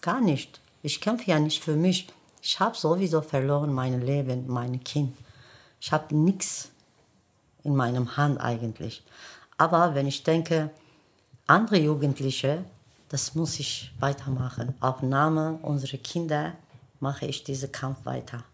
gar 0.00 0.20
nicht. 0.20 0.60
Ich 0.82 1.00
kämpfe 1.00 1.30
ja 1.30 1.38
nicht 1.38 1.62
für 1.62 1.76
mich. 1.76 2.08
Ich 2.42 2.58
habe 2.58 2.76
sowieso 2.76 3.20
verloren 3.20 3.72
mein 3.72 4.04
Leben, 4.04 4.48
mein 4.48 4.82
Kind. 4.82 5.16
Ich 5.80 5.92
habe 5.92 6.12
nichts 6.16 6.70
in 7.62 7.76
meinem 7.76 8.16
Hand 8.16 8.40
eigentlich. 8.40 9.04
Aber 9.56 9.94
wenn 9.94 10.08
ich 10.08 10.24
denke, 10.24 10.70
andere 11.46 11.78
Jugendliche, 11.78 12.64
das 13.08 13.34
muss 13.34 13.60
ich 13.60 13.92
weitermachen. 14.00 14.74
Auf 14.80 15.02
Name 15.02 15.58
unserer 15.62 15.98
Kinder 15.98 16.54
mache 17.00 17.26
ich 17.26 17.44
diesen 17.44 17.70
Kampf 17.70 18.04
weiter. 18.04 18.44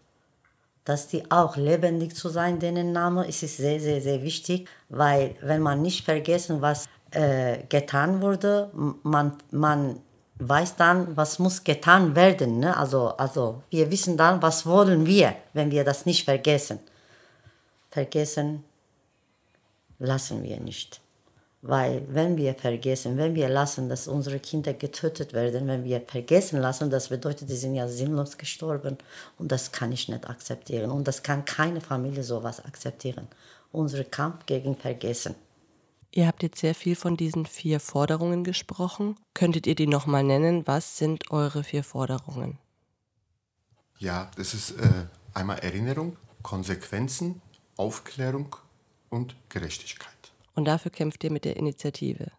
Dass 0.83 1.07
die 1.07 1.29
auch 1.31 1.55
lebendig 1.55 2.15
zu 2.15 2.29
sein, 2.29 2.59
denen 2.59 2.91
Name, 2.91 3.25
ist 3.27 3.43
es 3.43 3.57
sehr, 3.57 3.79
sehr, 3.79 4.01
sehr 4.01 4.21
wichtig, 4.23 4.67
weil 4.89 5.35
wenn 5.41 5.61
man 5.61 5.81
nicht 5.81 6.03
vergessen, 6.05 6.61
was 6.61 6.87
äh, 7.11 7.63
getan 7.69 8.21
wurde, 8.21 8.71
man, 9.03 9.33
man 9.51 9.99
weiß 10.39 10.75
dann, 10.75 11.15
was 11.15 11.39
muss 11.39 11.63
getan 11.63 12.15
werden. 12.15 12.59
Ne? 12.59 12.75
Also, 12.75 13.09
also 13.09 13.63
wir 13.69 13.91
wissen 13.91 14.17
dann, 14.17 14.41
was 14.41 14.65
wollen 14.65 15.05
wir, 15.05 15.35
wenn 15.53 15.71
wir 15.71 15.83
das 15.83 16.05
nicht 16.05 16.25
vergessen. 16.25 16.79
Vergessen 17.89 18.63
lassen 19.99 20.43
wir 20.43 20.59
nicht. 20.59 21.00
Weil 21.63 22.03
wenn 22.09 22.37
wir 22.37 22.55
vergessen, 22.55 23.17
wenn 23.17 23.35
wir 23.35 23.47
lassen, 23.47 23.87
dass 23.87 24.07
unsere 24.07 24.39
Kinder 24.39 24.73
getötet 24.73 25.33
werden, 25.33 25.67
wenn 25.67 25.83
wir 25.83 26.01
vergessen 26.01 26.59
lassen, 26.59 26.89
das 26.89 27.09
bedeutet, 27.09 27.49
die 27.49 27.55
sind 27.55 27.75
ja 27.75 27.87
sinnlos 27.87 28.37
gestorben. 28.37 28.97
Und 29.37 29.51
das 29.51 29.71
kann 29.71 29.91
ich 29.91 30.09
nicht 30.09 30.27
akzeptieren. 30.27 30.89
Und 30.89 31.07
das 31.07 31.21
kann 31.21 31.45
keine 31.45 31.79
Familie 31.79 32.23
sowas 32.23 32.65
akzeptieren. 32.65 33.27
Unser 33.71 34.03
Kampf 34.03 34.47
gegen 34.47 34.75
Vergessen. 34.75 35.35
Ihr 36.13 36.27
habt 36.27 36.43
jetzt 36.43 36.59
sehr 36.59 36.75
viel 36.75 36.95
von 36.95 37.15
diesen 37.15 37.45
vier 37.45 37.79
Forderungen 37.79 38.43
gesprochen. 38.43 39.15
Könntet 39.33 39.67
ihr 39.67 39.75
die 39.75 39.87
nochmal 39.87 40.23
nennen? 40.23 40.65
Was 40.65 40.97
sind 40.97 41.31
eure 41.31 41.63
vier 41.63 41.83
Forderungen? 41.83 42.57
Ja, 43.99 44.31
das 44.35 44.55
ist 44.55 44.71
äh, 44.71 45.05
einmal 45.35 45.59
Erinnerung, 45.59 46.17
Konsequenzen, 46.41 47.41
Aufklärung 47.77 48.55
und 49.09 49.35
Gerechtigkeit. 49.47 50.20
Und 50.53 50.65
dafür 50.65 50.91
kämpft 50.91 51.23
ihr 51.23 51.31
mit 51.31 51.45
der 51.45 51.57
Initiative. 51.57 52.31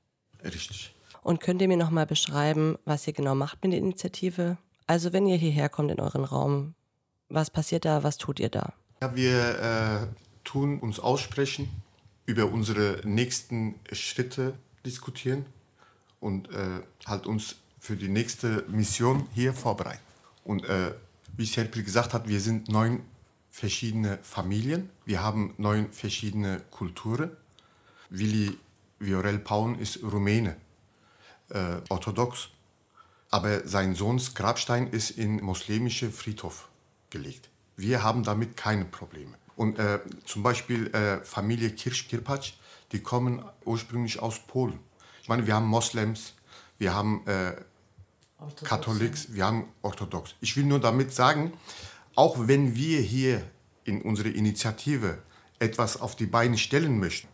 Richtig. 0.44 0.94
Und 1.22 1.40
könnt 1.40 1.62
ihr 1.62 1.68
mir 1.68 1.76
nochmal 1.76 2.06
beschreiben, 2.06 2.76
was 2.84 3.06
ihr 3.06 3.12
genau 3.12 3.34
macht 3.34 3.62
mit 3.62 3.72
der 3.72 3.78
Initiative? 3.78 4.58
Also 4.86 5.12
wenn 5.12 5.26
ihr 5.26 5.36
hierher 5.36 5.68
kommt 5.68 5.90
in 5.90 6.00
euren 6.00 6.24
Raum, 6.24 6.74
was 7.28 7.50
passiert 7.50 7.84
da, 7.84 8.02
was 8.02 8.18
tut 8.18 8.40
ihr 8.40 8.48
da? 8.48 8.74
Ja, 9.00 9.14
wir 9.14 9.58
äh, 9.60 10.06
tun 10.44 10.78
uns 10.80 11.00
aussprechen, 11.00 11.68
über 12.26 12.46
unsere 12.46 13.00
nächsten 13.04 13.76
Schritte 13.92 14.54
diskutieren 14.84 15.46
und 16.20 16.50
äh, 16.50 16.80
halt 17.06 17.26
uns 17.26 17.56
für 17.78 17.96
die 17.96 18.08
nächste 18.08 18.64
Mission 18.68 19.26
hier 19.34 19.54
vorbereiten. 19.54 20.02
Und 20.44 20.64
äh, 20.64 20.92
wie 21.36 21.46
Serpil 21.46 21.82
gesagt 21.82 22.14
hat, 22.14 22.28
wir 22.28 22.40
sind 22.40 22.68
neun 22.68 23.00
verschiedene 23.50 24.18
Familien, 24.22 24.90
wir 25.04 25.22
haben 25.22 25.54
neun 25.58 25.92
verschiedene 25.92 26.62
Kulturen 26.70 27.30
Willi 28.12 28.58
Viorel 28.98 29.38
Paun 29.38 29.78
ist 29.78 30.02
Rumäne, 30.02 30.56
äh, 31.48 31.76
orthodox. 31.88 32.48
Aber 33.30 33.66
sein 33.66 33.94
Sohns 33.94 34.34
Grabstein 34.34 34.88
ist 34.88 35.10
in 35.10 35.42
muslimische 35.42 36.10
Friedhof 36.10 36.68
gelegt. 37.08 37.48
Wir 37.76 38.02
haben 38.02 38.22
damit 38.22 38.56
keine 38.56 38.84
Probleme. 38.84 39.34
Und 39.56 39.78
äh, 39.78 40.00
zum 40.24 40.42
Beispiel 40.42 40.88
äh, 40.88 41.24
Familie 41.24 41.70
Kirsch-Kirpatsch, 41.70 42.52
die 42.92 43.00
kommen 43.00 43.42
ursprünglich 43.64 44.20
aus 44.20 44.38
Polen. 44.40 44.78
Ich 45.22 45.28
meine, 45.28 45.46
wir 45.46 45.54
haben 45.54 45.66
Moslems, 45.66 46.34
wir 46.78 46.94
haben 46.94 47.26
äh, 47.26 47.54
Katholiks, 48.64 49.32
wir 49.32 49.46
haben 49.46 49.68
Orthodox. 49.80 50.34
Ich 50.40 50.56
will 50.56 50.64
nur 50.64 50.80
damit 50.80 51.14
sagen, 51.14 51.54
auch 52.14 52.36
wenn 52.46 52.74
wir 52.74 53.00
hier 53.00 53.42
in 53.84 54.02
unserer 54.02 54.34
Initiative 54.34 55.18
etwas 55.58 56.00
auf 56.00 56.16
die 56.16 56.26
Beine 56.26 56.58
stellen 56.58 56.98
möchten, 56.98 57.28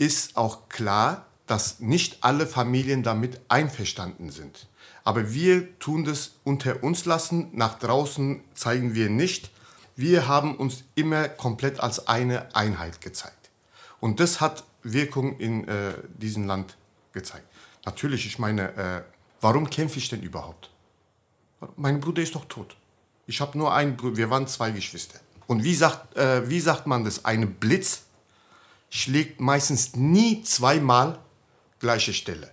ist 0.00 0.38
auch 0.38 0.70
klar, 0.70 1.26
dass 1.46 1.78
nicht 1.80 2.24
alle 2.24 2.46
Familien 2.46 3.02
damit 3.02 3.38
einverstanden 3.48 4.30
sind. 4.30 4.66
Aber 5.04 5.34
wir 5.34 5.78
tun 5.78 6.04
das 6.04 6.32
unter 6.42 6.82
uns 6.82 7.04
lassen, 7.04 7.50
nach 7.52 7.78
draußen 7.78 8.42
zeigen 8.54 8.94
wir 8.94 9.10
nicht. 9.10 9.50
Wir 9.96 10.26
haben 10.26 10.56
uns 10.56 10.84
immer 10.94 11.28
komplett 11.28 11.80
als 11.80 12.08
eine 12.08 12.54
Einheit 12.54 13.02
gezeigt. 13.02 13.50
Und 14.00 14.20
das 14.20 14.40
hat 14.40 14.64
Wirkung 14.82 15.38
in 15.38 15.68
äh, 15.68 15.92
diesem 16.16 16.46
Land 16.46 16.78
gezeigt. 17.12 17.44
Natürlich, 17.84 18.24
ich 18.24 18.38
meine, 18.38 18.74
äh, 18.76 19.02
warum 19.42 19.68
kämpfe 19.68 19.98
ich 19.98 20.08
denn 20.08 20.22
überhaupt? 20.22 20.70
Mein 21.76 22.00
Bruder 22.00 22.22
ist 22.22 22.34
doch 22.34 22.46
tot. 22.46 22.74
Ich 23.26 23.42
habe 23.42 23.58
nur 23.58 23.74
einen 23.74 23.98
Bruder, 23.98 24.16
wir 24.16 24.30
waren 24.30 24.46
zwei 24.46 24.70
Geschwister. 24.70 25.20
Und 25.46 25.62
wie 25.62 25.74
sagt, 25.74 26.16
äh, 26.16 26.48
wie 26.48 26.60
sagt 26.60 26.86
man 26.86 27.04
das? 27.04 27.26
Ein 27.26 27.54
Blitz 27.54 28.04
schlägt 28.90 29.40
meistens 29.40 29.94
nie 29.96 30.42
zweimal 30.42 31.18
gleiche 31.78 32.12
Stelle. 32.12 32.52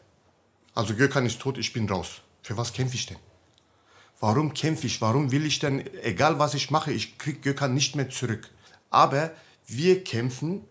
Also 0.73 0.95
Gökhan 0.95 1.25
ist 1.25 1.41
tot, 1.41 1.57
ich 1.57 1.73
bin 1.73 1.89
raus. 1.89 2.21
Für 2.43 2.55
was 2.55 2.71
kämpfe 2.71 2.95
ich 2.95 3.07
denn? 3.07 3.17
Warum 4.19 4.53
kämpfe 4.53 4.87
ich? 4.87 5.01
Warum 5.01 5.31
will 5.31 5.45
ich 5.45 5.59
denn, 5.59 5.85
egal 6.03 6.39
was 6.39 6.53
ich 6.53 6.71
mache, 6.71 6.91
ich 6.91 7.17
kriege 7.17 7.39
Gökhan 7.39 7.73
nicht 7.73 7.95
mehr 7.95 8.09
zurück. 8.09 8.49
Aber 8.89 9.31
wir 9.67 10.03
kämpfen, 10.03 10.63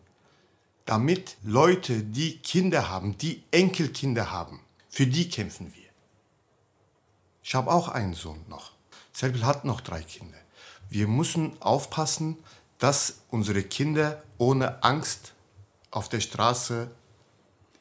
damit 0.85 1.37
Leute, 1.42 2.02
die 2.02 2.38
Kinder 2.38 2.88
haben, 2.88 3.18
die 3.18 3.42
Enkelkinder 3.50 4.30
haben, 4.30 4.61
für 4.88 5.06
die 5.06 5.28
kämpfen 5.28 5.75
wir. 5.75 5.90
Ich 7.42 7.54
habe 7.54 7.70
auch 7.70 7.88
einen 7.88 8.14
Sohn 8.14 8.44
noch. 8.49 8.73
Serbil 9.12 9.44
hat 9.44 9.64
noch 9.64 9.80
drei 9.80 10.02
Kinder. 10.02 10.38
Wir 10.88 11.08
müssen 11.08 11.61
aufpassen, 11.61 12.38
dass 12.78 13.20
unsere 13.30 13.62
Kinder 13.62 14.23
ohne 14.38 14.82
Angst 14.82 15.35
auf 15.97 16.11
der 16.11 16.21
Straße 16.21 16.91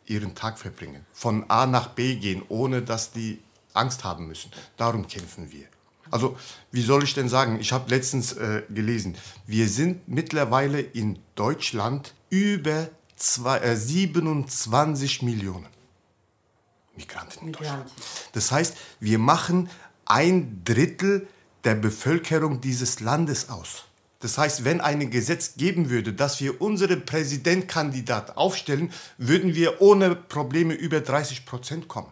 ihren 0.05 0.35
Tag 0.35 0.57
verbringen, 0.57 1.05
von 1.11 1.49
A 1.49 1.65
nach 1.65 1.89
B 1.89 2.15
gehen, 2.15 2.43
ohne 2.47 2.81
dass 2.81 3.11
die 3.11 3.41
Angst 3.73 4.03
haben 4.05 4.27
müssen. 4.27 4.51
Darum 4.77 5.05
kämpfen 5.07 5.51
wir. 5.51 5.65
Also, 6.11 6.37
wie 6.71 6.81
soll 6.81 7.03
ich 7.03 7.13
denn 7.13 7.27
sagen? 7.27 7.59
Ich 7.59 7.73
habe 7.73 7.89
letztens 7.89 8.33
äh, 8.33 8.63
gelesen, 8.69 9.17
wir 9.47 9.67
sind 9.67 10.07
mittlerweile 10.07 10.79
in 10.79 11.19
Deutschland 11.33 12.13
über 12.29 12.89
zwei, 13.17 13.57
äh, 13.57 13.75
27 13.75 15.23
Millionen 15.23 15.67
Migranten 16.95 17.47
in 17.47 17.51
Deutschland. 17.53 17.85
Migranten. 17.85 18.01
Das 18.33 18.51
heißt, 18.51 18.77
wir 19.01 19.19
machen 19.19 19.69
ein 20.05 20.61
Drittel 20.63 21.27
der 21.63 21.75
Bevölkerung 21.75 22.61
dieses 22.61 22.99
Landes 22.99 23.49
aus. 23.49 23.84
Das 24.25 24.39
heißt, 24.39 24.65
wenn 24.65 24.81
ein 24.81 25.11
Gesetz 25.11 25.53
geben 25.55 25.91
würde, 25.91 26.11
dass 26.11 26.41
wir 26.41 26.59
unseren 26.59 27.05
Präsidentkandidat 27.05 28.37
aufstellen, 28.37 28.91
würden 29.19 29.53
wir 29.53 29.83
ohne 29.83 30.15
Probleme 30.15 30.73
über 30.73 30.99
30 30.99 31.45
Prozent 31.45 31.87
kommen. 31.87 32.09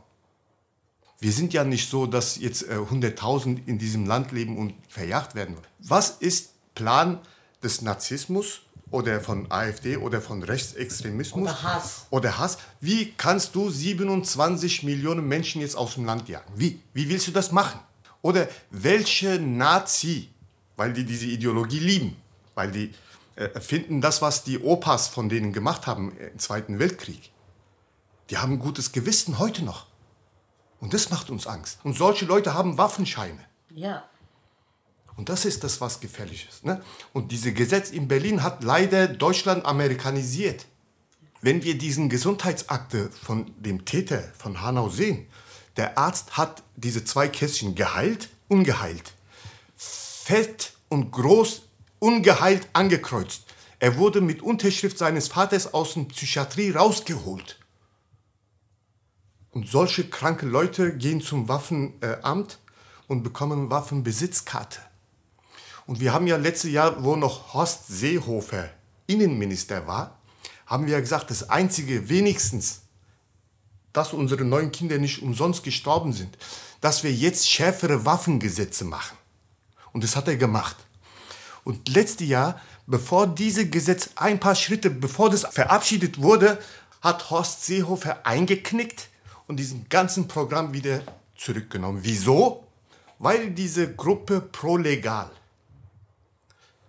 Wir 1.20 1.32
sind 1.32 1.54
ja 1.54 1.64
nicht 1.64 1.90
so, 1.90 2.06
dass 2.06 2.38
jetzt 2.38 2.70
äh, 2.70 2.76
100.000 2.76 3.66
in 3.66 3.80
diesem 3.80 4.06
Land 4.06 4.32
leben 4.32 4.60
und 4.60 4.76
verjagt 4.90 5.34
werden. 5.34 5.58
Was 5.80 6.12
ist 6.12 6.52
Plan 6.76 7.18
des 7.64 7.82
Narzissmus 7.82 8.62
oder 8.92 9.20
von 9.20 9.52
AfD 9.52 9.98
oder 9.98 10.22
von 10.22 10.44
Rechtsextremismus? 10.44 11.50
Oder 11.50 11.64
Hass. 11.64 12.06
Oder 12.12 12.38
Hass. 12.38 12.60
Wie 12.80 13.14
kannst 13.18 13.56
du 13.56 13.72
27 13.72 14.84
Millionen 14.84 15.28
Menschen 15.28 15.62
jetzt 15.62 15.76
aus 15.76 15.96
dem 15.96 16.06
Land 16.06 16.30
jagen? 16.30 16.54
Wie? 16.56 16.80
Wie 16.94 17.10
willst 17.10 17.26
du 17.26 17.32
das 17.32 17.52
machen? 17.52 17.80
Oder 18.22 18.48
welche 18.70 19.40
Nazi, 19.40 20.30
weil 20.76 20.94
die 20.94 21.06
diese 21.06 21.26
Ideologie 21.26 21.80
lieben, 21.80 22.16
weil 22.56 22.72
die 22.72 22.94
äh, 23.36 23.60
finden 23.60 24.02
das, 24.02 24.22
was 24.22 24.44
die 24.44 24.60
Opas 24.60 25.08
von 25.08 25.30
denen 25.30 25.54
gemacht 25.54 25.88
haben 25.88 26.18
im 26.18 26.40
Zweiten 26.40 26.80
Weltkrieg, 26.80 27.32
die 28.30 28.38
haben 28.38 28.54
ein 28.54 28.60
gutes 28.60 28.92
Gewissen 28.92 29.40
heute 29.40 29.64
noch. 29.64 29.88
Und 30.80 30.94
das 30.94 31.10
macht 31.10 31.30
uns 31.30 31.48
Angst. 31.48 31.80
Und 31.84 31.96
solche 31.96 32.26
Leute 32.26 32.54
haben 32.54 32.78
Waffenscheine. 32.78 33.40
Ja, 33.70 34.04
Und 35.16 35.30
das 35.30 35.46
ist 35.46 35.64
das, 35.64 35.80
was 35.82 36.00
gefährlich 36.00 36.48
ist. 36.50 36.66
Ne? 36.66 36.82
Und 37.14 37.32
dieses 37.32 37.54
Gesetz 37.54 37.92
in 37.92 38.08
Berlin 38.08 38.44
hat 38.44 38.64
leider 38.64 39.08
Deutschland 39.08 39.66
amerikanisiert. 39.66 40.66
Wenn 41.42 41.64
wir 41.64 41.78
diesen 41.78 42.10
Gesundheitsakte 42.10 43.10
von 43.12 43.52
dem 43.60 43.86
Täter 43.86 44.24
von 44.38 44.62
Hanau 44.62 44.90
sehen, 44.90 45.28
der 45.78 45.98
Arzt 45.98 46.38
hat 46.38 46.64
diese 46.76 47.04
zwei 47.04 47.28
Kästchen 47.28 47.76
geheilt, 47.76 48.30
ungeheilt, 48.48 49.14
fett 50.24 50.72
und 50.88 51.12
groß, 51.12 51.64
ungeheilt 52.00 52.70
angekreuzt. 52.72 53.44
Er 53.80 53.98
wurde 53.98 54.22
mit 54.22 54.42
Unterschrift 54.42 54.98
seines 54.98 55.28
Vaters 55.28 55.74
aus 55.74 55.96
der 55.96 56.04
Psychiatrie 56.04 56.72
rausgeholt. 56.72 57.60
Und 59.52 59.68
solche 59.68 60.10
kranke 60.10 60.46
Leute 60.46 60.96
gehen 60.96 61.20
zum 61.20 61.50
Waffenamt 61.50 62.60
und 63.08 63.24
bekommen 63.24 63.70
Waffenbesitzkarte. 63.70 64.80
Und 65.86 66.00
wir 66.00 66.14
haben 66.14 66.28
ja 66.28 66.38
letztes 66.38 66.72
Jahr, 66.72 67.04
wo 67.04 67.18
noch 67.18 67.54
Horst 67.54 67.88
Seehofer 67.90 68.70
Innenminister 69.08 69.86
war, 69.88 70.18
haben 70.66 70.88
wir 70.88 71.02
gesagt, 71.02 71.30
das 71.32 71.50
Einzige 71.50 72.08
wenigstens, 72.08 72.84
dass 73.92 74.14
unsere 74.14 74.46
neuen 74.46 74.72
Kinder 74.72 74.98
nicht 74.98 75.22
umsonst 75.22 75.64
gestorben 75.64 76.14
sind, 76.14 76.38
dass 76.80 77.04
wir 77.04 77.12
jetzt 77.12 77.50
schärfere 77.50 78.06
Waffengesetze 78.06 78.86
machen. 78.86 79.18
Und 79.94 80.04
das 80.04 80.16
hat 80.16 80.28
er 80.28 80.36
gemacht. 80.36 80.76
Und 81.64 81.88
letztes 81.88 82.28
Jahr, 82.28 82.60
bevor 82.86 83.28
dieses 83.28 83.72
Gesetz 83.72 84.10
ein 84.16 84.40
paar 84.40 84.56
Schritte, 84.56 84.90
bevor 84.90 85.30
das 85.30 85.46
verabschiedet 85.46 86.22
wurde, 86.22 86.60
hat 87.02 87.30
Horst 87.30 87.66
Seehofer 87.66 88.26
eingeknickt 88.26 89.10
und 89.48 89.58
diesen 89.58 89.88
ganzen 89.90 90.28
Programm 90.28 90.74
wieder 90.74 91.02
zurückgenommen. 91.36 92.00
Wieso? 92.02 92.66
Weil 93.20 93.52
diese 93.52 93.94
Gruppe 93.94 94.42
Prolegal 94.42 95.30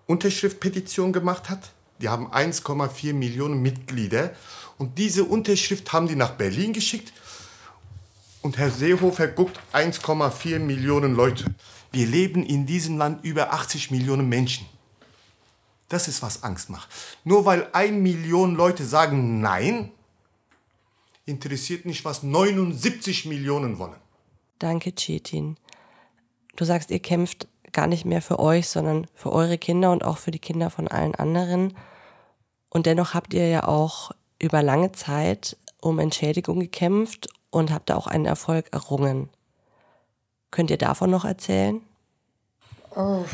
Unterschriftpetition 0.06 1.12
gemacht 1.12 1.48
hat. 1.48 1.70
Die 2.00 2.08
haben 2.08 2.30
1,4 2.32 3.14
Millionen 3.14 3.62
Mitglieder 3.62 4.32
und 4.78 4.98
diese 4.98 5.24
Unterschrift 5.24 5.92
haben 5.92 6.08
die 6.08 6.16
nach 6.16 6.32
Berlin 6.32 6.72
geschickt 6.72 7.12
und 8.42 8.58
Herr 8.58 8.70
Seehofer 8.70 9.28
guckt 9.28 9.58
1,4 9.72 10.58
Millionen 10.58 11.14
Leute. 11.14 11.46
Wir 11.94 12.06
leben 12.06 12.44
in 12.44 12.66
diesem 12.66 12.98
Land 12.98 13.24
über 13.24 13.52
80 13.52 13.92
Millionen 13.92 14.28
Menschen. 14.28 14.66
Das 15.88 16.08
ist, 16.08 16.22
was 16.22 16.42
Angst 16.42 16.68
macht. 16.68 16.88
Nur 17.22 17.44
weil 17.44 17.68
ein 17.72 18.02
Million 18.02 18.56
Leute 18.56 18.84
sagen 18.84 19.40
Nein, 19.40 19.92
interessiert 21.24 21.86
nicht, 21.86 22.04
was 22.04 22.24
79 22.24 23.26
Millionen 23.26 23.78
wollen. 23.78 24.00
Danke, 24.58 24.92
Chetin. 24.92 25.56
Du 26.56 26.64
sagst, 26.64 26.90
ihr 26.90 26.98
kämpft 26.98 27.46
gar 27.70 27.86
nicht 27.86 28.04
mehr 28.04 28.22
für 28.22 28.40
euch, 28.40 28.68
sondern 28.68 29.06
für 29.14 29.32
eure 29.32 29.56
Kinder 29.56 29.92
und 29.92 30.04
auch 30.04 30.18
für 30.18 30.32
die 30.32 30.40
Kinder 30.40 30.70
von 30.70 30.88
allen 30.88 31.14
anderen. 31.14 31.76
Und 32.70 32.86
dennoch 32.86 33.14
habt 33.14 33.34
ihr 33.34 33.48
ja 33.48 33.68
auch 33.68 34.10
über 34.40 34.64
lange 34.64 34.90
Zeit 34.90 35.56
um 35.80 36.00
Entschädigung 36.00 36.58
gekämpft 36.58 37.28
und 37.50 37.70
habt 37.70 37.88
da 37.88 37.96
auch 37.96 38.08
einen 38.08 38.26
Erfolg 38.26 38.72
errungen. 38.72 39.28
Könnt 40.54 40.70
ihr 40.70 40.78
davon 40.78 41.10
noch 41.10 41.24
erzählen? 41.24 41.80
Oh, 42.94 43.24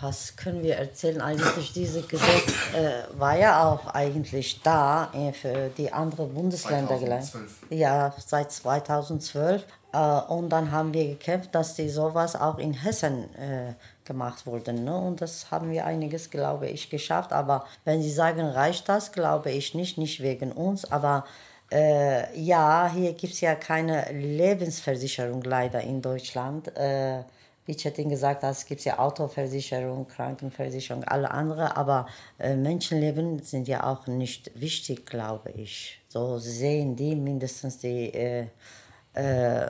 was 0.00 0.34
können 0.34 0.64
wir 0.64 0.74
erzählen? 0.74 1.20
Eigentlich 1.20 1.72
dieses 1.72 2.08
Gesetz 2.08 2.48
äh, 2.74 3.04
war 3.16 3.38
ja 3.38 3.70
auch 3.70 3.86
eigentlich 3.94 4.60
da 4.62 5.12
äh, 5.14 5.32
für 5.32 5.68
die 5.78 5.92
anderen 5.92 6.34
Bundesländer. 6.34 6.98
gleich. 6.98 7.30
2012. 7.30 7.70
Ja, 7.70 8.12
seit 8.18 8.50
2012. 8.50 9.64
Äh, 9.92 9.98
und 10.26 10.48
dann 10.48 10.72
haben 10.72 10.92
wir 10.92 11.06
gekämpft, 11.06 11.54
dass 11.54 11.74
die 11.74 11.88
sowas 11.88 12.34
auch 12.34 12.58
in 12.58 12.72
Hessen 12.72 13.32
äh, 13.36 13.74
gemacht 14.02 14.44
wurde. 14.44 14.72
Ne? 14.72 14.92
Und 14.92 15.20
das 15.20 15.52
haben 15.52 15.70
wir 15.70 15.86
einiges, 15.86 16.30
glaube 16.30 16.66
ich, 16.66 16.90
geschafft. 16.90 17.32
Aber 17.32 17.64
wenn 17.84 18.02
Sie 18.02 18.10
sagen, 18.10 18.40
reicht 18.40 18.88
das, 18.88 19.12
glaube 19.12 19.52
ich 19.52 19.76
nicht, 19.76 19.98
nicht 19.98 20.20
wegen 20.20 20.50
uns. 20.50 20.90
Aber 20.90 21.26
äh, 21.70 22.38
ja, 22.38 22.90
hier 22.92 23.12
gibt 23.14 23.32
es 23.34 23.40
ja 23.40 23.54
keine 23.54 24.12
Lebensversicherung 24.12 25.42
leider 25.42 25.80
in 25.80 26.00
Deutschland. 26.00 26.68
Äh, 26.76 27.22
wie 27.66 27.74
Chetin 27.74 28.10
gesagt 28.10 28.44
hat, 28.44 28.52
es 28.52 28.64
gibt 28.64 28.84
ja 28.84 28.98
Autoversicherung, 29.00 30.06
Krankenversicherung, 30.06 31.02
alle 31.04 31.30
andere, 31.32 31.76
aber 31.76 32.06
äh, 32.38 32.54
Menschenleben 32.54 33.42
sind 33.42 33.66
ja 33.66 33.82
auch 33.84 34.06
nicht 34.06 34.52
wichtig, 34.54 35.04
glaube 35.04 35.50
ich. 35.50 36.00
So 36.08 36.38
sehen 36.38 36.94
die 36.94 37.16
mindestens 37.16 37.78
die 37.78 38.14
äh, 38.14 38.46
äh, 39.14 39.66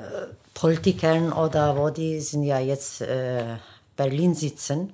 Politikern 0.52 1.32
oder 1.32 1.76
wo 1.76 1.88
die 1.88 2.20
sind 2.20 2.42
ja 2.42 2.58
jetzt 2.58 3.00
äh, 3.00 3.56
Berlin 3.96 4.34
sitzen. 4.34 4.92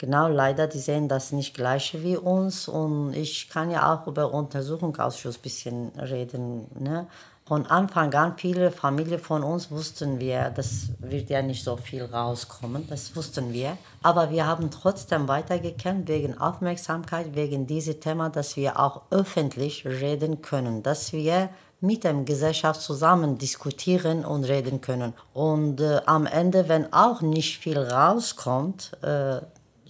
Genau, 0.00 0.28
leider, 0.28 0.66
die 0.66 0.78
sehen 0.78 1.08
das 1.08 1.30
nicht 1.30 1.52
gleiche 1.52 2.02
wie 2.02 2.16
uns 2.16 2.68
und 2.68 3.12
ich 3.12 3.50
kann 3.50 3.70
ja 3.70 3.92
auch 3.92 4.06
über 4.06 4.32
Untersuchungsausschuss 4.32 5.36
ein 5.36 5.42
bisschen 5.42 5.88
reden. 5.90 6.66
Ne? 6.78 7.06
Von 7.44 7.66
Anfang 7.66 8.14
an, 8.14 8.32
viele 8.38 8.70
Familien 8.70 9.20
von 9.20 9.44
uns 9.44 9.70
wussten 9.70 10.18
wir, 10.18 10.48
das 10.56 10.88
wird 11.00 11.28
ja 11.28 11.42
nicht 11.42 11.62
so 11.62 11.76
viel 11.76 12.04
rauskommen, 12.04 12.86
das 12.88 13.14
wussten 13.14 13.52
wir. 13.52 13.76
Aber 14.02 14.30
wir 14.30 14.46
haben 14.46 14.70
trotzdem 14.70 15.28
weitergekämpft 15.28 16.08
wegen 16.08 16.38
Aufmerksamkeit, 16.38 17.34
wegen 17.34 17.66
diesem 17.66 18.00
Thema, 18.00 18.30
dass 18.30 18.56
wir 18.56 18.80
auch 18.80 19.02
öffentlich 19.10 19.84
reden 19.84 20.40
können, 20.40 20.82
dass 20.82 21.12
wir 21.12 21.50
mit 21.82 22.04
der 22.04 22.14
Gesellschaft 22.24 22.80
zusammen 22.80 23.36
diskutieren 23.36 24.24
und 24.24 24.44
reden 24.44 24.80
können. 24.80 25.12
Und 25.34 25.82
äh, 25.82 26.00
am 26.06 26.24
Ende, 26.24 26.70
wenn 26.70 26.90
auch 26.90 27.20
nicht 27.20 27.58
viel 27.58 27.78
rauskommt, 27.78 28.92
äh, 29.02 29.40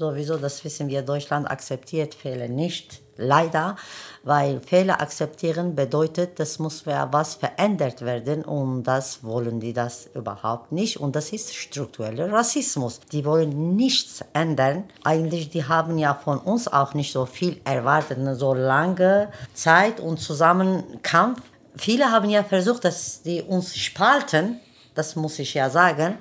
sowieso, 0.01 0.39
das 0.39 0.65
wissen 0.65 0.89
wir, 0.89 1.03
Deutschland 1.03 1.49
akzeptiert 1.49 2.15
Fehler 2.15 2.49
nicht, 2.49 3.03
leider, 3.19 3.77
weil 4.25 4.61
Fehler 4.61 5.01
akzeptieren 5.01 5.75
bedeutet, 5.75 6.41
das 6.41 6.59
muss 6.59 6.87
was 6.87 7.35
verändert 7.35 8.01
werden 8.01 8.43
und 8.45 8.85
das 8.85 9.23
wollen 9.23 9.61
die 9.61 9.75
das 9.75 10.09
überhaupt 10.15 10.73
nicht 10.73 10.99
und 10.99 11.15
das 11.15 11.33
ist 11.35 11.55
struktureller 11.55 12.33
Rassismus. 12.33 13.01
Die 13.13 13.27
wollen 13.27 13.77
nichts 13.77 14.25
ändern. 14.33 14.85
Eigentlich, 15.05 15.51
die 15.51 15.65
haben 15.65 15.99
ja 15.99 16.15
von 16.15 16.39
uns 16.39 16.67
auch 16.67 16.95
nicht 16.95 17.13
so 17.13 17.27
viel 17.27 17.61
erwartet, 17.65 18.19
ne, 18.19 18.35
so 18.35 18.55
lange 18.55 19.29
Zeit 19.53 20.01
und 20.01 20.19
Zusammenkampf. 20.19 21.43
Viele 21.77 22.11
haben 22.11 22.31
ja 22.31 22.43
versucht, 22.43 22.87
dass 22.87 23.21
die 23.23 23.43
uns 23.43 23.77
spalten, 23.77 24.61
das 24.95 25.15
muss 25.15 25.39
ich 25.39 25.53
ja 25.53 25.69
sagen. 25.69 26.17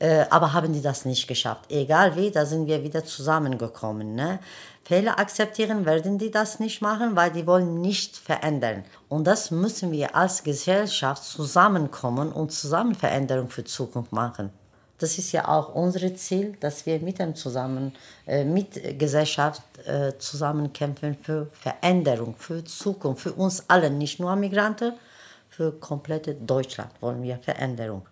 Äh, 0.00 0.24
aber 0.30 0.54
haben 0.54 0.72
die 0.72 0.80
das 0.80 1.04
nicht 1.04 1.28
geschafft. 1.28 1.70
Egal 1.70 2.16
wie, 2.16 2.30
da 2.30 2.46
sind 2.46 2.66
wir 2.66 2.82
wieder 2.82 3.04
zusammengekommen. 3.04 4.14
Ne? 4.14 4.38
Fehler 4.82 5.18
akzeptieren 5.18 5.84
werden 5.84 6.16
die 6.16 6.30
das 6.30 6.58
nicht 6.58 6.80
machen, 6.80 7.16
weil 7.16 7.30
die 7.30 7.46
wollen 7.46 7.82
nicht 7.82 8.16
verändern. 8.16 8.84
Und 9.10 9.26
das 9.26 9.50
müssen 9.50 9.92
wir 9.92 10.16
als 10.16 10.42
Gesellschaft 10.42 11.22
zusammenkommen 11.22 12.32
und 12.32 12.50
zusammen 12.50 12.94
Veränderung 12.94 13.50
für 13.50 13.62
Zukunft 13.62 14.10
machen. 14.10 14.50
Das 14.96 15.18
ist 15.18 15.32
ja 15.32 15.46
auch 15.46 15.74
unser 15.74 16.14
Ziel, 16.14 16.56
dass 16.60 16.86
wir 16.86 16.98
mit 17.00 17.18
dem 17.18 17.34
zusammen, 17.34 17.92
äh, 18.26 18.42
mit 18.42 18.98
Gesellschaft 18.98 19.62
äh, 19.86 20.12
zusammen 20.18 20.72
kämpfen 20.72 21.14
für 21.22 21.48
Veränderung, 21.52 22.34
für 22.38 22.64
Zukunft, 22.64 23.22
für 23.22 23.32
uns 23.32 23.64
alle, 23.68 23.90
nicht 23.90 24.18
nur 24.18 24.34
Migranten, 24.34 24.94
für 25.50 25.72
komplette 25.72 26.34
Deutschland 26.34 26.90
wollen 27.00 27.22
wir 27.22 27.36
Veränderung. 27.36 28.06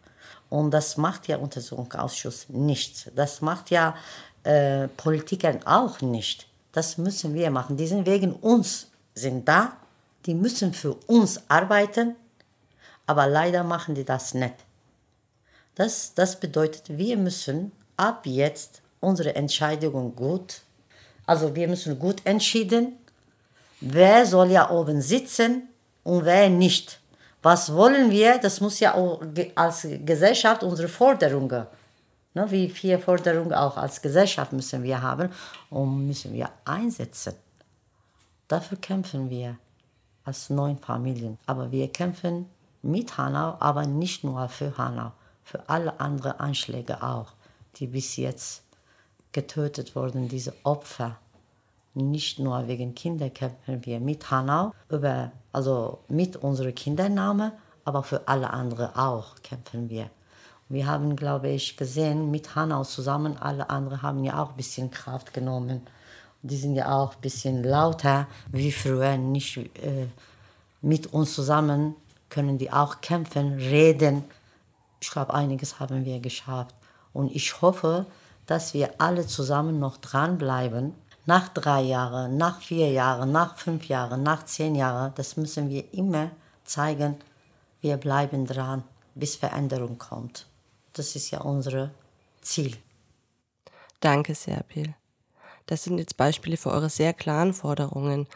Und 0.51 0.71
das 0.71 0.97
macht 0.97 1.29
ja 1.29 1.37
Untersuchungsausschuss 1.37 2.49
nicht. 2.49 3.11
Das 3.15 3.41
macht 3.41 3.71
ja 3.71 3.95
äh, 4.45 4.89
Politikern 4.89 5.61
auch 5.67 6.01
nicht. 6.01 6.47
Das 6.73 6.99
müssen 6.99 7.35
wir 7.35 7.51
machen. 7.51 7.77
Die 7.77 7.87
sind 7.87 8.07
wegen 8.07 8.33
uns 8.33 8.89
sind 9.15 9.49
da 9.49 9.77
die 10.29 10.35
müssen 10.35 10.75
für 10.75 10.95
uns 11.07 11.41
arbeiten, 11.49 12.15
aber 13.07 13.27
leider 13.27 13.65
machen 13.65 13.95
die 13.95 14.05
das 14.05 14.35
nicht. 14.35 14.55
Das, 15.75 16.13
das 16.15 16.39
bedeutet, 16.39 16.99
wir 16.99 17.17
müssen 17.17 17.73
ab 17.97 18.27
jetzt 18.27 18.83
unsere 19.01 19.35
Entscheidungen 19.35 20.15
gut, 20.15 20.61
also 21.25 21.55
wir 21.55 21.67
müssen 21.67 21.99
gut 21.99 22.21
entschieden, 22.25 22.99
wer 23.81 24.27
soll 24.27 24.51
ja 24.51 24.71
oben 24.71 25.01
sitzen 25.01 25.69
und 26.05 26.27
wer 26.27 26.51
nicht. 26.51 27.01
Was 27.43 27.73
wollen 27.73 28.11
wir? 28.11 28.39
Das 28.39 28.61
muss 28.61 28.81
ja 28.81 28.95
auch 28.95 29.23
als 29.55 29.87
Gesellschaft 30.05 30.63
unsere 30.63 30.89
Forderungen, 30.89 31.67
ne, 32.35 32.51
wie 32.51 32.69
vier 32.69 32.99
Forderungen 32.99 33.55
auch 33.55 33.77
als 33.77 34.03
Gesellschaft 34.03 34.53
müssen 34.53 34.83
wir 34.83 35.01
haben 35.01 35.31
und 35.71 36.07
müssen 36.07 36.33
wir 36.33 36.51
einsetzen. 36.65 37.35
Dafür 38.49 38.79
kämpfen 38.79 39.31
wir 39.31 39.59
als 40.25 40.51
neun 40.51 40.79
Familien. 40.79 41.39
Aber 41.47 41.71
wir 41.71 41.91
kämpfen 41.91 42.47
mit 42.83 43.17
Hanau, 43.17 43.57
aber 43.61 43.87
nicht 43.87 44.25
nur 44.25 44.49
für 44.49 44.77
Hanau, 44.77 45.13
für 45.43 45.69
alle 45.69 45.99
anderen 45.99 46.39
Anschläge 46.39 47.03
auch, 47.03 47.33
die 47.77 47.87
bis 47.87 48.17
jetzt 48.17 48.63
getötet 49.33 49.95
wurden, 49.97 50.29
diese 50.29 50.55
Opfer. 50.65 51.19
Nicht 51.95 52.39
nur 52.39 52.69
wegen 52.69 52.95
Kinder 52.95 53.31
kämpfen 53.31 53.85
wir 53.85 54.01
mit 54.01 54.31
Hanau, 54.31 54.73
über, 54.89 55.33
also 55.53 55.99
mit 56.09 56.37
unserer 56.37 56.73
Kindername, 56.73 57.53
aber 57.85 58.03
für 58.03 58.29
alle 58.29 58.51
anderen 58.51 58.95
auch 58.95 59.35
kämpfen 59.43 59.89
wir. 59.89 60.11
Wir 60.69 60.87
haben, 60.87 61.17
glaube 61.17 61.49
ich, 61.49 61.77
gesehen, 61.77 62.31
mit 62.31 62.55
Hanau 62.55 62.85
zusammen, 62.85 63.39
alle 63.39 63.71
anderen 63.71 64.03
haben 64.03 64.23
ja 64.25 64.43
auch 64.43 64.51
ein 64.51 64.57
bisschen 64.57 64.91
Kraft 64.91 65.33
genommen. 65.33 65.81
Die 66.43 66.57
sind 66.57 66.77
ja 66.77 66.95
auch 66.95 67.15
ein 67.15 67.21
bisschen 67.21 67.65
lauter 67.65 68.27
wie 68.53 68.71
früher, 68.71 69.17
nicht 69.17 69.57
äh, 69.57 70.07
mit 70.83 71.13
uns 71.13 71.35
zusammen 71.35 71.97
können 72.29 72.59
die 72.59 72.71
auch 72.71 73.01
kämpfen, 73.01 73.55
reden. 73.55 74.25
Ich 75.01 75.11
glaube, 75.11 75.35
einiges 75.35 75.81
haben 75.81 76.05
wir 76.05 76.21
geschafft. 76.21 76.75
Und 77.13 77.35
ich 77.35 77.63
hoffe, 77.63 78.07
dass 78.47 78.75
wir 78.75 78.91
alle 78.99 79.27
zusammen 79.27 79.79
noch 79.79 79.97
dranbleiben. 79.99 80.95
Nach 81.29 81.51
drei 81.51 81.83
Jahren, 81.83 82.39
nach 82.39 82.63
vier 82.63 82.91
Jahren, 82.91 83.33
nach 83.33 83.55
fünf 83.59 83.87
Jahren, 83.87 84.23
nach 84.23 84.47
zehn 84.47 84.75
Jahren, 84.75 85.13
das 85.15 85.37
müssen 85.37 85.69
wir 85.69 85.93
immer 85.93 86.31
zeigen, 86.65 87.17
wir 87.83 87.99
bleiben 87.99 88.47
dran, 88.47 88.83
bis 89.15 89.37
Veränderung 89.37 89.99
kommt. 89.99 90.47
Das 90.95 91.15
ist 91.17 91.31
ja 91.31 91.43
unser 91.43 91.91
Ziel. 92.41 92.79
Danke, 94.01 94.35
Serpil. 94.35 94.95
Das 95.67 95.85
sind 95.85 95.99
jetzt 95.99 96.17
Beispiele 96.17 96.57
für 96.57 96.71
eure 96.71 96.89
sehr 96.89 97.13
klaren 97.13 97.53
Forderungen, 97.53 98.27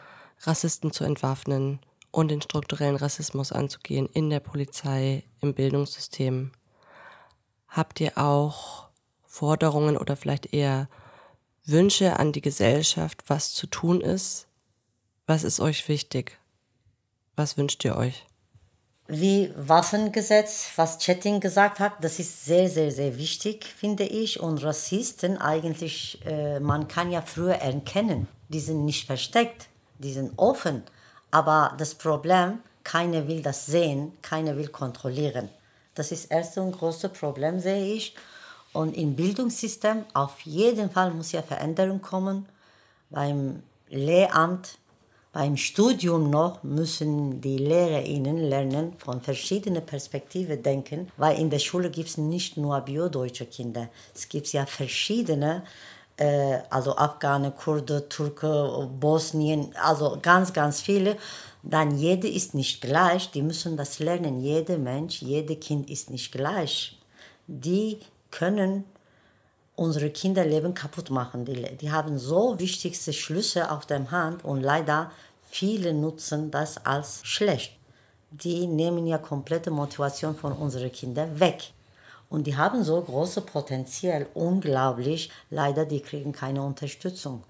Rassisten 0.41 0.91
zu 0.91 1.03
entwaffnen 1.03 1.79
und 2.11 2.27
den 2.29 2.43
strukturellen 2.43 2.97
Rassismus 2.97 3.51
anzugehen 3.51 4.07
in 4.13 4.29
der 4.29 4.39
Polizei, 4.39 5.23
im 5.41 5.55
Bildungssystem. 5.55 6.51
Habt 7.69 7.99
ihr 8.01 8.19
auch 8.19 8.89
Forderungen 9.25 9.97
oder 9.97 10.15
vielleicht 10.15 10.53
eher 10.53 10.87
Wünsche 11.65 12.19
an 12.19 12.33
die 12.33 12.41
Gesellschaft, 12.41 13.23
was 13.27 13.53
zu 13.53 13.67
tun 13.67 14.01
ist? 14.01 14.47
Was 15.27 15.45
ist 15.45 15.61
euch 15.61 15.87
wichtig? 15.87 16.37
Was 17.37 17.57
wünscht 17.57 17.85
ihr 17.85 17.95
euch? 17.95 18.25
Wie 19.07 19.51
Waffengesetz, 19.55 20.67
was 20.75 20.97
Chatting 20.97 21.39
gesagt 21.39 21.79
hat, 21.79 21.93
das 22.01 22.19
ist 22.19 22.45
sehr, 22.45 22.69
sehr, 22.69 22.91
sehr 22.91 23.17
wichtig, 23.17 23.65
finde 23.65 24.03
ich. 24.03 24.41
Und 24.41 24.63
Rassisten 24.63 25.37
eigentlich, 25.37 26.19
äh, 26.25 26.59
man 26.59 26.89
kann 26.89 27.11
ja 27.11 27.21
früher 27.21 27.55
erkennen, 27.55 28.27
die 28.49 28.59
sind 28.59 28.83
nicht 28.83 29.05
versteckt, 29.05 29.67
die 29.99 30.11
sind 30.11 30.33
offen. 30.37 30.83
Aber 31.31 31.75
das 31.77 31.95
Problem, 31.95 32.59
keiner 32.83 33.27
will 33.27 33.41
das 33.41 33.65
sehen, 33.65 34.11
keiner 34.21 34.57
will 34.57 34.67
kontrollieren. 34.67 35.49
Das 35.95 36.11
ist 36.11 36.25
erst 36.25 36.57
ein 36.57 36.71
großes 36.71 37.13
Problem, 37.13 37.59
sehe 37.59 37.93
ich. 37.93 38.15
Und 38.73 38.97
im 38.97 39.15
Bildungssystem 39.15 40.05
auf 40.13 40.41
jeden 40.41 40.89
Fall 40.89 41.11
muss 41.11 41.31
ja 41.31 41.41
Veränderung 41.43 42.01
kommen. 42.01 42.47
Beim 43.09 43.61
Lehramt, 43.89 44.79
beim 45.31 45.57
Studium 45.57 46.29
noch 46.29 46.63
müssen 46.63 47.41
die 47.41 47.57
LehrerInnen 47.57 48.37
lernen, 48.37 48.93
von 48.97 49.21
verschiedenen 49.21 49.85
Perspektiven 49.85 50.61
denken, 50.61 51.11
weil 51.17 51.39
in 51.39 51.49
der 51.49 51.59
Schule 51.59 51.89
gibt 51.89 52.09
es 52.09 52.17
nicht 52.17 52.57
nur 52.57 52.79
biodeutsche 52.81 53.45
Kinder. 53.45 53.89
Es 54.13 54.27
gibt 54.29 54.51
ja 54.53 54.65
verschiedene, 54.65 55.63
äh, 56.17 56.59
also 56.69 56.95
Afghane, 56.95 57.51
Kurde, 57.51 58.09
Türke, 58.09 58.89
Bosnien, 58.99 59.71
also 59.83 60.17
ganz, 60.21 60.53
ganz 60.53 60.81
viele. 60.81 61.17
Dann 61.63 61.97
jeder 61.97 62.29
ist 62.29 62.53
nicht 62.53 62.81
gleich, 62.81 63.31
die 63.31 63.41
müssen 63.41 63.77
das 63.77 63.99
lernen. 63.99 64.39
Jeder 64.39 64.77
Mensch, 64.77 65.21
jedes 65.21 65.59
Kind 65.59 65.89
ist 65.89 66.09
nicht 66.09 66.31
gleich. 66.31 66.99
Die 67.47 67.97
können 68.33 68.83
unsere 69.75 70.09
Kinderleben 70.09 70.73
kaputt 70.73 71.09
machen. 71.09 71.45
Die, 71.45 71.77
die 71.77 71.91
haben 71.91 72.17
so 72.17 72.59
wichtigste 72.59 73.13
Schlüsse 73.13 73.71
auf 73.71 73.85
der 73.85 74.09
Hand 74.11 74.43
und 74.43 74.61
leider 74.61 75.11
viele 75.49 75.93
nutzen 75.93 76.51
das 76.51 76.83
als 76.85 77.21
schlecht. 77.23 77.73
Die 78.31 78.65
nehmen 78.65 79.05
ja 79.05 79.19
komplette 79.19 79.71
Motivation 79.71 80.35
von 80.35 80.53
unseren 80.53 80.91
Kindern 80.91 81.39
weg. 81.39 81.71
Und 82.29 82.47
die 82.47 82.57
haben 82.57 82.83
so 82.83 82.99
große 82.99 83.41
Potenzial, 83.41 84.25
unglaublich. 84.33 85.29
Leider, 85.51 85.85
die 85.85 85.99
kriegen 85.99 86.31
keine 86.31 86.63
Unterstützung 86.63 87.43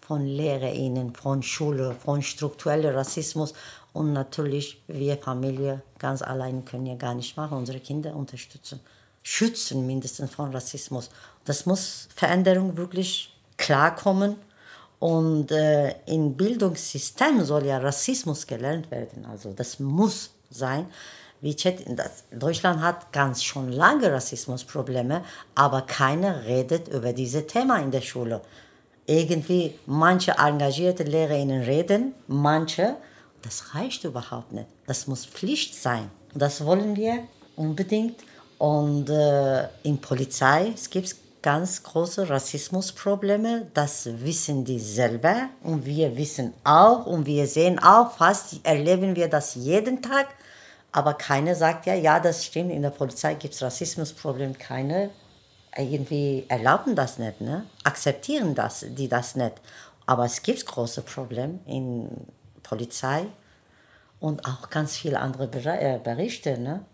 von 0.00 0.24
LehrerInnen, 0.24 1.14
von 1.14 1.42
Schule, 1.42 1.96
von 1.98 2.22
strukturellem 2.22 2.94
Rassismus. 2.94 3.54
Und 3.92 4.12
natürlich, 4.12 4.80
wir 4.86 5.16
Familie 5.16 5.82
ganz 5.98 6.22
allein 6.22 6.64
können 6.64 6.86
ja 6.86 6.94
gar 6.94 7.14
nicht 7.14 7.36
machen, 7.36 7.58
unsere 7.58 7.80
Kinder 7.80 8.14
unterstützen 8.14 8.80
schützen, 9.24 9.86
mindestens 9.86 10.30
von 10.30 10.52
Rassismus. 10.52 11.10
Das 11.44 11.66
muss 11.66 12.08
Veränderung 12.14 12.76
wirklich 12.76 13.34
klarkommen. 13.56 14.36
Und 15.00 15.50
äh, 15.50 15.96
im 16.06 16.34
Bildungssystem 16.34 17.44
soll 17.44 17.66
ja 17.66 17.78
Rassismus 17.78 18.46
gelernt 18.46 18.90
werden. 18.90 19.26
Also 19.26 19.52
das 19.52 19.80
muss 19.80 20.30
sein. 20.50 20.86
Wie 21.40 21.56
Chat, 21.56 21.84
das, 21.98 22.24
Deutschland 22.30 22.80
hat 22.80 23.12
ganz 23.12 23.42
schon 23.42 23.70
lange 23.72 24.10
Rassismusprobleme, 24.10 25.22
aber 25.54 25.82
keiner 25.82 26.44
redet 26.44 26.88
über 26.88 27.12
diese 27.12 27.46
Thema 27.46 27.80
in 27.80 27.90
der 27.90 28.00
Schule. 28.00 28.40
Irgendwie 29.06 29.74
manche 29.84 30.32
engagierte 30.38 31.02
Lehrerinnen 31.02 31.62
reden, 31.62 32.14
manche. 32.28 32.96
Das 33.42 33.74
reicht 33.74 34.04
überhaupt 34.04 34.52
nicht. 34.52 34.68
Das 34.86 35.06
muss 35.06 35.26
Pflicht 35.26 35.74
sein. 35.74 36.10
Das 36.34 36.64
wollen 36.64 36.96
wir 36.96 37.24
unbedingt. 37.56 38.16
Und 38.58 39.08
äh, 39.10 39.68
in 39.82 40.00
Polizei 40.00 40.72
es 40.74 40.88
gibt 40.88 41.14
ganz 41.42 41.82
große 41.82 42.28
Rassismusprobleme. 42.28 43.66
Das 43.74 44.08
wissen 44.20 44.64
die 44.64 44.80
selber 44.80 45.48
und 45.62 45.84
wir 45.84 46.16
wissen 46.16 46.54
auch 46.64 47.04
und 47.06 47.26
wir 47.26 47.46
sehen 47.46 47.78
auch, 47.78 48.12
fast 48.12 48.64
erleben 48.64 49.14
wir 49.14 49.28
das 49.28 49.54
jeden 49.54 50.00
Tag. 50.00 50.28
Aber 50.90 51.14
keiner 51.14 51.54
sagt 51.54 51.86
ja, 51.86 51.94
ja, 51.94 52.20
das 52.20 52.44
stimmt, 52.44 52.70
in 52.70 52.82
der 52.82 52.90
Polizei 52.90 53.34
gibt 53.34 53.54
es 53.54 53.62
Rassismusprobleme. 53.62 54.54
Keine 54.54 55.10
irgendwie 55.76 56.46
erlauben 56.48 56.94
das 56.94 57.18
nicht, 57.18 57.40
ne? 57.40 57.66
akzeptieren 57.82 58.54
das, 58.54 58.86
die 58.88 59.08
das 59.08 59.34
nicht. 59.36 59.54
Aber 60.06 60.24
es 60.24 60.42
gibt 60.42 60.66
große 60.66 61.02
Probleme 61.02 61.58
in 61.66 62.08
Polizei 62.62 63.26
und 64.20 64.44
auch 64.46 64.70
ganz 64.70 64.96
viele 64.96 65.18
andere 65.18 65.44
äh, 65.44 65.98
Berichte. 65.98 66.58
Ne? 66.58 66.84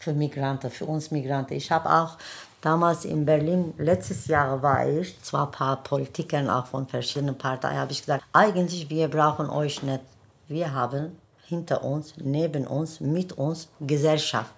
Für 0.00 0.14
Migranten, 0.14 0.70
für 0.70 0.86
uns 0.86 1.10
Migranten. 1.10 1.54
Ich 1.54 1.70
habe 1.70 1.88
auch 1.88 2.16
damals 2.62 3.04
in 3.04 3.26
Berlin, 3.26 3.74
letztes 3.76 4.26
Jahr 4.26 4.62
war 4.62 4.88
ich, 4.88 5.20
zwar 5.22 5.46
ein 5.46 5.52
paar 5.52 5.82
Politikern 5.82 6.48
auch 6.48 6.66
von 6.66 6.86
verschiedenen 6.86 7.36
Parteien, 7.36 7.78
habe 7.78 7.92
ich 7.92 8.00
gesagt, 8.00 8.24
eigentlich 8.32 8.88
wir 8.88 9.08
brauchen 9.08 9.48
euch 9.50 9.82
nicht. 9.82 10.00
Wir 10.48 10.72
haben 10.72 11.18
hinter 11.46 11.84
uns, 11.84 12.14
neben 12.16 12.66
uns, 12.66 13.00
mit 13.00 13.34
uns 13.34 13.68
Gesellschaft. 13.78 14.52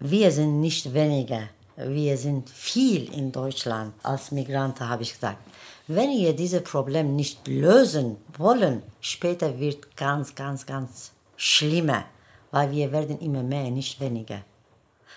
Wir 0.00 0.32
sind 0.32 0.60
nicht 0.60 0.92
weniger, 0.92 1.42
wir 1.76 2.18
sind 2.18 2.50
viel 2.50 3.12
in 3.14 3.30
Deutschland 3.30 3.94
als 4.02 4.32
Migranten, 4.32 4.88
habe 4.88 5.04
ich 5.04 5.12
gesagt. 5.12 5.38
Wenn 5.86 6.10
ihr 6.10 6.34
dieses 6.34 6.62
Problem 6.64 7.14
nicht 7.14 7.46
lösen 7.46 8.16
wollen, 8.36 8.82
später 9.00 9.60
wird 9.60 9.96
ganz, 9.96 10.34
ganz, 10.34 10.66
ganz 10.66 11.12
schlimmer 11.36 12.04
weil 12.52 12.70
wir 12.70 12.92
werden 12.92 13.18
immer 13.18 13.42
mehr, 13.42 13.70
nicht 13.70 13.98
weniger. 13.98 14.42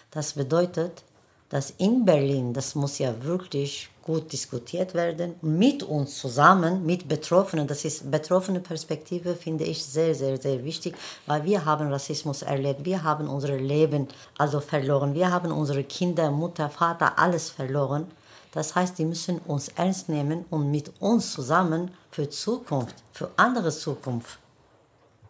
Das 0.10 0.34
bedeutet, 0.34 1.04
dass 1.50 1.72
in 1.78 2.04
Berlin, 2.04 2.54
das 2.54 2.74
muss 2.74 2.98
ja 2.98 3.14
wirklich 3.24 3.90
gut 4.02 4.32
diskutiert 4.32 4.94
werden, 4.94 5.36
mit 5.42 5.84
uns 5.84 6.20
zusammen, 6.20 6.86
mit 6.86 7.08
Betroffenen, 7.08 7.68
das 7.68 7.86
ist 7.86 8.10
betroffene 8.10 8.60
Perspektive, 8.60 9.36
finde 9.36 9.64
ich 9.66 9.84
sehr, 9.84 10.14
sehr, 10.16 10.40
sehr 10.40 10.64
wichtig, 10.64 10.96
weil 11.26 11.44
wir 11.44 11.66
haben 11.66 11.92
Rassismus 11.92 12.42
erlebt, 12.42 12.86
wir 12.86 13.04
haben 13.04 13.28
unser 13.28 13.58
Leben 13.58 14.08
also 14.38 14.60
verloren, 14.60 15.14
wir 15.14 15.32
haben 15.32 15.52
unsere 15.52 15.84
Kinder, 15.84 16.32
Mutter, 16.32 16.70
Vater, 16.70 17.18
alles 17.18 17.50
verloren. 17.50 18.08
Das 18.52 18.74
heißt, 18.74 18.98
die 18.98 19.06
müssen 19.06 19.40
uns 19.40 19.68
ernst 19.70 20.08
nehmen 20.08 20.46
und 20.50 20.72
mit 20.72 20.92
uns 21.02 21.34
zusammen 21.34 21.92
für 22.12 22.30
Zukunft, 22.30 22.96
für 23.12 23.30
andere 23.36 23.72
Zukunft 23.72 24.40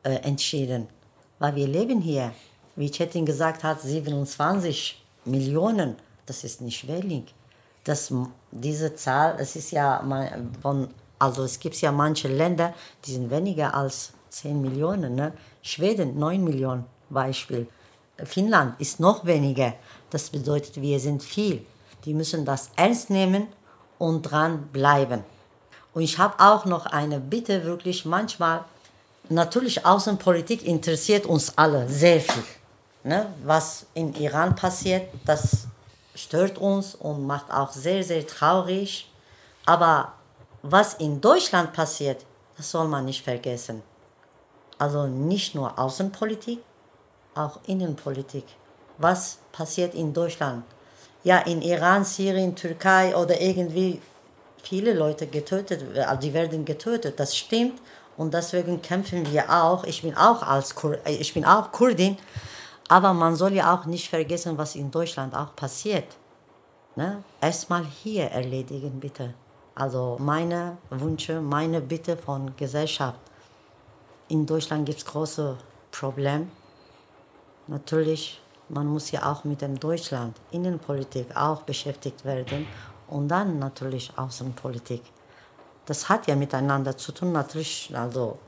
äh, 0.03 0.15
entschieden. 0.17 0.87
Weil 1.45 1.57
wir 1.57 1.67
leben 1.67 2.01
hier, 2.01 2.31
wie 2.75 2.89
Chetin 2.89 3.23
gesagt 3.23 3.63
hat, 3.63 3.79
27 3.79 4.99
Millionen. 5.25 5.95
Das 6.25 6.43
ist 6.43 6.59
nicht 6.59 6.87
wenig. 6.87 7.35
Das, 7.83 8.11
diese 8.49 8.95
Zahl, 8.95 9.35
es 9.37 9.55
ist 9.55 9.69
ja 9.69 10.03
von, 10.63 10.87
also 11.19 11.43
es 11.43 11.59
gibt 11.59 11.79
ja 11.81 11.91
manche 11.91 12.29
Länder, 12.29 12.73
die 13.05 13.11
sind 13.11 13.29
weniger 13.29 13.75
als 13.75 14.13
10 14.29 14.59
Millionen. 14.59 15.13
Ne? 15.13 15.33
Schweden 15.61 16.17
9 16.17 16.43
Millionen 16.43 16.85
Beispiel. 17.11 17.67
Finnland 18.23 18.81
ist 18.81 18.99
noch 18.99 19.23
weniger. 19.23 19.75
Das 20.09 20.31
bedeutet, 20.31 20.81
wir 20.81 20.99
sind 20.99 21.21
viel. 21.21 21.63
Die 22.05 22.15
müssen 22.15 22.43
das 22.43 22.71
ernst 22.75 23.11
nehmen 23.11 23.49
und 23.99 24.23
dran 24.23 24.69
bleiben. 24.73 25.23
Und 25.93 26.01
ich 26.01 26.17
habe 26.17 26.39
auch 26.39 26.65
noch 26.65 26.87
eine 26.87 27.19
Bitte, 27.19 27.65
wirklich 27.65 28.03
manchmal, 28.03 28.65
natürlich 29.29 29.85
Außenpolitik 29.85 30.65
interessiert 30.65 31.25
uns 31.25 31.57
alle 31.57 31.87
sehr 31.87 32.19
viel. 32.21 32.43
Ne? 33.03 33.27
Was 33.43 33.85
in 33.93 34.13
Iran 34.15 34.55
passiert, 34.55 35.07
das 35.25 35.67
stört 36.15 36.57
uns 36.57 36.95
und 36.95 37.25
macht 37.25 37.51
auch 37.51 37.71
sehr, 37.71 38.03
sehr 38.03 38.25
traurig. 38.25 39.11
Aber 39.65 40.13
was 40.61 40.95
in 40.95 41.21
Deutschland 41.21 41.73
passiert, 41.73 42.25
das 42.57 42.71
soll 42.71 42.87
man 42.87 43.05
nicht 43.05 43.23
vergessen. 43.23 43.83
Also 44.77 45.07
nicht 45.07 45.55
nur 45.55 45.77
Außenpolitik, 45.77 46.59
auch 47.35 47.59
Innenpolitik. 47.67 48.45
Was 48.97 49.37
passiert 49.51 49.93
in 49.93 50.13
Deutschland? 50.13 50.63
Ja, 51.23 51.39
in 51.39 51.61
Iran, 51.61 52.05
Syrien, 52.05 52.55
Türkei 52.55 53.15
oder 53.15 53.39
irgendwie 53.39 54.01
viele 54.61 54.93
Leute 54.93 55.27
getötet, 55.27 55.95
äh, 55.95 56.17
die 56.17 56.33
werden 56.33 56.65
getötet, 56.65 57.19
das 57.19 57.35
stimmt. 57.35 57.79
Und 58.17 58.33
deswegen 58.33 58.81
kämpfen 58.81 59.31
wir 59.31 59.49
auch. 59.49 59.83
Ich 59.83 60.01
bin 60.01 60.15
auch, 60.15 60.41
als 60.41 60.73
Kur 60.75 60.97
äh, 61.05 61.15
ich 61.15 61.33
bin 61.33 61.45
auch 61.45 61.71
Kurdin. 61.71 62.17
Aber 62.87 63.13
man 63.13 63.35
soll 63.35 63.53
ja 63.53 63.73
auch 63.73 63.85
nicht 63.85 64.09
vergessen, 64.09 64.57
was 64.57 64.75
in 64.75 64.91
Deutschland 64.91 65.35
auch 65.35 65.55
passiert. 65.55 66.05
Ne? 66.95 67.23
Erstmal 67.41 67.83
hier 67.83 68.25
erledigen, 68.25 68.99
bitte. 68.99 69.33
Also 69.73 70.17
meine 70.19 70.77
Wünsche, 70.89 71.41
meine 71.41 71.81
Bitte 71.81 72.15
von 72.15 72.55
Gesellschaft. 72.55 73.19
In 74.29 74.45
Deutschland 74.45 74.85
gibt 74.85 74.99
es 74.99 75.05
große 75.05 75.57
Probleme 75.91 76.47
natürlich, 77.67 78.41
man 78.69 78.87
muss 78.87 79.11
ja 79.11 79.31
auch 79.31 79.43
mit 79.43 79.61
dem 79.61 79.79
Deutschland, 79.79 80.37
Innenpolitik 80.51 81.35
auch 81.35 81.61
beschäftigt 81.63 82.25
werden 82.25 82.67
und 83.07 83.27
dann 83.27 83.59
natürlich 83.59 84.11
Außenpolitik. 84.17 85.01
Das 85.85 86.09
hat 86.09 86.27
ja 86.27 86.35
miteinander 86.35 86.97
zu 86.97 87.11
tun, 87.11 87.31
natürlich, 87.31 87.91
also, 87.95 88.39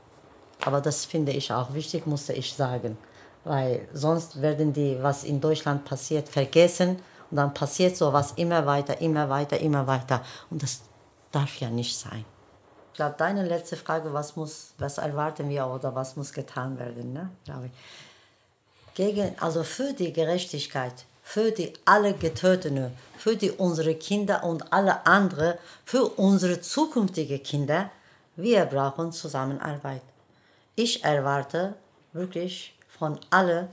aber 0.64 0.80
das 0.80 1.04
finde 1.04 1.32
ich 1.32 1.52
auch 1.52 1.72
wichtig, 1.74 2.06
musste 2.06 2.32
ich 2.32 2.52
sagen. 2.52 2.98
Weil 3.44 3.88
sonst 3.92 4.42
werden 4.42 4.72
die, 4.72 4.98
was 5.00 5.24
in 5.24 5.40
Deutschland 5.40 5.84
passiert, 5.84 6.28
vergessen 6.28 6.98
und 7.30 7.36
dann 7.36 7.54
passiert 7.54 7.96
so 7.96 8.12
was 8.12 8.32
immer 8.32 8.66
weiter, 8.66 9.00
immer 9.00 9.28
weiter, 9.28 9.58
immer 9.60 9.86
weiter. 9.86 10.22
Und 10.50 10.62
das 10.62 10.82
darf 11.30 11.60
ja 11.60 11.70
nicht 11.70 11.96
sein. 11.96 12.24
Ich 12.92 12.96
glaube, 12.96 13.14
deine 13.16 13.46
letzte 13.46 13.76
Frage, 13.76 14.12
was, 14.12 14.34
muss, 14.34 14.72
was 14.78 14.98
erwarten 14.98 15.48
wir 15.48 15.66
oder 15.68 15.94
was 15.94 16.16
muss 16.16 16.32
getan 16.32 16.78
werden, 16.78 17.12
ne? 17.12 17.30
gegen, 18.98 19.38
also 19.38 19.62
für 19.62 19.92
die 19.92 20.12
Gerechtigkeit, 20.12 21.06
für 21.28 21.50
die 21.50 21.74
alle 21.84 22.14
Getöteten, 22.14 22.90
für 23.18 23.36
die 23.36 23.50
unsere 23.50 23.94
Kinder 23.96 24.44
und 24.44 24.72
alle 24.72 25.04
anderen, 25.04 25.58
für 25.84 26.04
unsere 26.04 26.62
zukünftigen 26.62 27.42
Kinder, 27.42 27.90
wir 28.36 28.64
brauchen 28.64 29.12
Zusammenarbeit. 29.12 30.00
Ich 30.74 31.04
erwarte 31.04 31.74
wirklich 32.14 32.74
von 32.98 33.18
allen, 33.28 33.68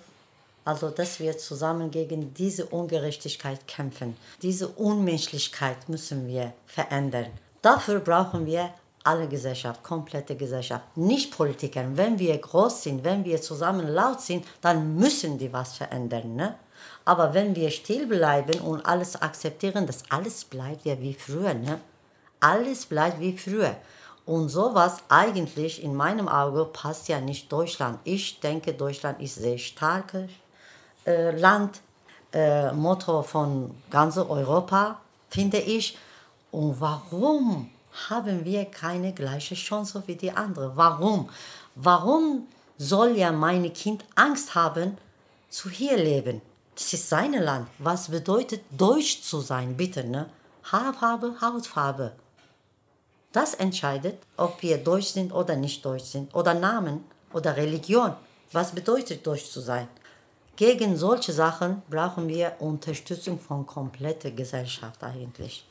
also 0.65 0.89
dass 0.89 1.21
wir 1.21 1.37
zusammen 1.37 1.91
gegen 1.91 2.33
diese 2.33 2.65
Ungerechtigkeit 2.65 3.65
kämpfen. 3.65 4.17
Diese 4.41 4.67
Unmenschlichkeit 4.67 5.87
müssen 5.87 6.27
wir 6.27 6.51
verändern. 6.67 7.27
Dafür 7.61 8.01
brauchen 8.01 8.45
wir 8.45 8.69
alle 9.05 9.29
Gesellschaft, 9.29 9.81
komplette 9.81 10.35
Gesellschaft, 10.35 10.97
nicht 10.97 11.31
Politiker. 11.31 11.85
Wenn 11.93 12.19
wir 12.19 12.37
groß 12.37 12.83
sind, 12.83 13.05
wenn 13.05 13.23
wir 13.23 13.41
zusammen 13.41 13.87
laut 13.87 14.19
sind, 14.19 14.45
dann 14.59 14.97
müssen 14.97 15.37
die 15.37 15.53
was 15.53 15.77
verändern. 15.77 16.35
Ne? 16.35 16.55
Aber 17.03 17.33
wenn 17.33 17.55
wir 17.55 17.71
still 17.71 18.07
bleiben 18.07 18.59
und 18.61 18.85
alles 18.85 19.21
akzeptieren, 19.21 19.85
das 19.85 20.03
alles 20.09 20.45
bleibt 20.45 20.85
ja 20.85 20.99
wie 20.99 21.13
früher. 21.13 21.53
Ne? 21.53 21.79
Alles 22.39 22.85
bleibt 22.85 23.19
wie 23.19 23.37
früher. 23.37 23.75
Und 24.25 24.49
sowas 24.49 24.97
eigentlich 25.09 25.83
in 25.83 25.93
meinem 25.95 26.27
Auge 26.27 26.65
passt 26.65 27.07
ja 27.09 27.19
nicht 27.21 27.51
Deutschland. 27.51 27.99
Ich 28.03 28.39
denke, 28.39 28.73
Deutschland 28.73 29.21
ist 29.21 29.37
ein 29.37 29.43
sehr 29.43 29.57
starkes 29.59 30.31
äh, 31.05 31.31
Land, 31.37 31.81
äh, 32.33 32.71
Motto 32.71 33.21
von 33.21 33.71
ganz 33.91 34.17
Europa, 34.17 34.99
finde 35.29 35.59
ich. 35.59 35.97
Und 36.51 36.81
warum 36.81 37.69
haben 38.09 38.45
wir 38.45 38.65
keine 38.65 39.13
gleiche 39.13 39.55
Chance 39.55 40.03
wie 40.05 40.15
die 40.15 40.31
anderen. 40.31 40.75
Warum? 40.75 41.29
Warum 41.75 42.47
soll 42.77 43.17
ja 43.17 43.31
mein 43.31 43.71
Kind 43.73 44.05
Angst 44.15 44.55
haben, 44.55 44.97
zu 45.49 45.69
hier 45.69 45.97
leben? 45.97 46.41
Das 46.75 46.93
ist 46.93 47.09
sein 47.09 47.33
Land. 47.33 47.69
Was 47.79 48.09
bedeutet 48.09 48.61
deutsch 48.69 49.21
zu 49.21 49.39
sein, 49.39 49.77
bitte, 49.77 50.03
ne? 50.03 50.29
Haarfarbe, 50.63 51.35
Hautfarbe. 51.41 52.11
Das 53.31 53.53
entscheidet, 53.53 54.17
ob 54.37 54.61
wir 54.61 54.77
deutsch 54.77 55.07
sind 55.07 55.33
oder 55.33 55.55
nicht 55.55 55.83
deutsch 55.85 56.05
sind. 56.05 56.33
Oder 56.35 56.53
Namen 56.53 57.05
oder 57.33 57.55
Religion. 57.55 58.13
Was 58.51 58.71
bedeutet 58.71 59.25
deutsch 59.25 59.49
zu 59.49 59.61
sein? 59.61 59.87
Gegen 60.55 60.95
solche 60.97 61.33
Sachen 61.33 61.81
brauchen 61.89 62.27
wir 62.27 62.53
Unterstützung 62.59 63.39
von 63.39 63.65
kompletter 63.65 64.31
Gesellschaft 64.31 65.03
eigentlich. 65.03 65.65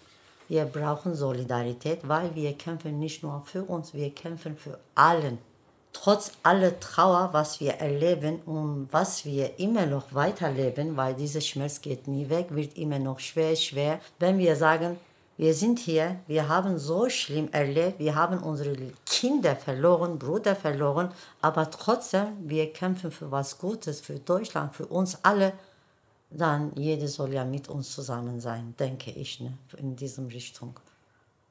Wir 0.49 0.67
brauchen 0.67 1.15
Solidarität, 1.15 2.01
weil 2.07 2.35
wir 2.35 2.53
kämpfen 2.53 2.99
nicht 2.99 3.23
nur 3.23 3.43
für 3.47 3.65
uns, 3.65 3.95
wir 3.95 4.11
kämpfen 4.11 4.57
für 4.57 4.79
allen. 4.95 5.39
Trotz 5.95 6.33
aller 6.43 6.79
Trauer, 6.81 7.31
was 7.33 7.61
wir 7.61 7.75
erleben 7.75 8.41
und 8.45 8.89
was 8.91 9.25
wir 9.25 9.59
immer 9.59 9.87
noch 9.87 10.13
weiterleben, 10.13 10.99
weil 10.99 11.15
dieser 11.15 11.41
Schmerz 11.41 11.81
geht 11.81 12.07
nie 12.07 12.29
weg, 12.29 12.49
wird 12.51 12.77
immer 12.77 12.99
noch 12.99 13.19
schwer, 13.21 13.57
schwer. 13.57 14.01
Wenn 14.19 14.37
wir 14.37 14.55
sagen, 14.57 14.99
wir 15.39 15.55
sind 15.55 15.79
hier, 15.79 16.17
wir 16.27 16.49
haben 16.49 16.79
so 16.79 17.09
schlimm 17.09 17.49
erlebt, 17.53 17.99
wir 17.99 18.15
haben 18.15 18.43
unsere 18.43 18.77
Kinder 19.07 19.57
verloren, 19.57 20.19
Brüder 20.19 20.55
verloren, 20.55 21.09
aber 21.41 21.71
trotzdem, 21.71 22.27
wir 22.41 22.71
kämpfen 22.73 23.11
für 23.11 23.31
was 23.31 23.57
Gutes, 23.57 24.03
für 24.03 24.19
Deutschland, 24.19 24.75
für 24.77 24.87
uns 24.87 25.19
alle 25.23 25.55
dann 26.37 26.73
jeder 26.75 27.09
soll 27.09 27.33
ja 27.33 27.45
mit 27.45 27.69
uns 27.69 27.93
zusammen 27.93 28.41
sein, 28.41 28.75
denke 28.79 29.11
ich, 29.11 29.41
ne, 29.41 29.57
in 29.77 29.95
diesem 29.95 30.27
Richtung. 30.27 30.79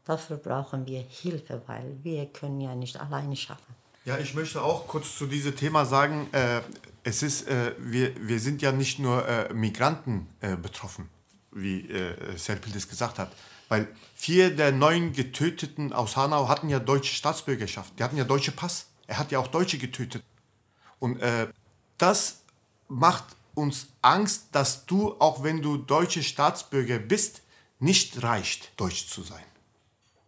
Dafür 0.06 0.38
brauchen 0.38 0.86
wir 0.86 1.02
Hilfe, 1.02 1.62
weil 1.68 1.98
wir 2.04 2.26
können 2.28 2.60
ja 2.60 2.76
nicht 2.76 3.00
alleine 3.00 3.36
schaffen. 3.36 3.83
Ja, 4.06 4.18
ich 4.18 4.34
möchte 4.34 4.62
auch 4.62 4.86
kurz 4.88 5.18
zu 5.18 5.28
diesem 5.28 5.56
Thema 5.56 5.86
sagen, 5.86 6.28
äh, 6.34 6.62
es 7.04 7.24
ist, 7.24 7.48
äh, 7.48 7.74
wir, 7.80 8.14
wir 8.28 8.38
sind 8.42 8.62
ja 8.62 8.74
nicht 8.74 9.00
nur 9.00 9.26
äh, 9.26 9.54
Migranten 9.54 10.28
äh, 10.42 10.58
betroffen, 10.58 11.10
wie 11.52 11.90
äh, 11.90 12.38
Serpil 12.38 12.74
das 12.74 12.90
gesagt 12.90 13.18
hat, 13.18 13.32
weil 13.70 13.88
vier 14.14 14.54
der 14.54 14.74
neun 14.74 15.14
Getöteten 15.14 15.94
aus 15.94 16.18
Hanau 16.18 16.50
hatten 16.50 16.68
ja 16.68 16.80
deutsche 16.80 17.14
Staatsbürgerschaft, 17.16 17.94
die 17.98 18.04
hatten 18.04 18.18
ja 18.18 18.26
deutsche 18.26 18.52
Pass, 18.52 18.88
er 19.08 19.20
hat 19.20 19.32
ja 19.32 19.40
auch 19.40 19.48
Deutsche 19.48 19.78
getötet. 19.78 20.22
Und 21.00 21.22
äh, 21.22 21.48
das 21.98 22.42
macht 22.90 23.24
uns 23.56 23.88
Angst, 24.02 24.48
dass 24.52 24.86
du, 24.86 25.16
auch 25.20 25.44
wenn 25.44 25.62
du 25.62 25.78
deutsche 25.78 26.24
Staatsbürger 26.24 27.00
bist, 27.00 27.42
nicht 27.80 28.22
reicht, 28.22 28.74
deutsch 28.76 29.08
zu 29.08 29.24
sein. 29.24 29.44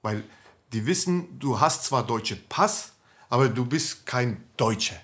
Weil 0.01 0.23
die 0.71 0.85
wissen, 0.85 1.39
du 1.39 1.59
hast 1.59 1.83
zwar 1.83 2.05
deutsche 2.05 2.38
Pass, 2.38 2.94
aber 3.29 3.49
du 3.49 3.65
bist 3.65 4.05
kein 4.05 4.43
Deutscher. 4.57 4.95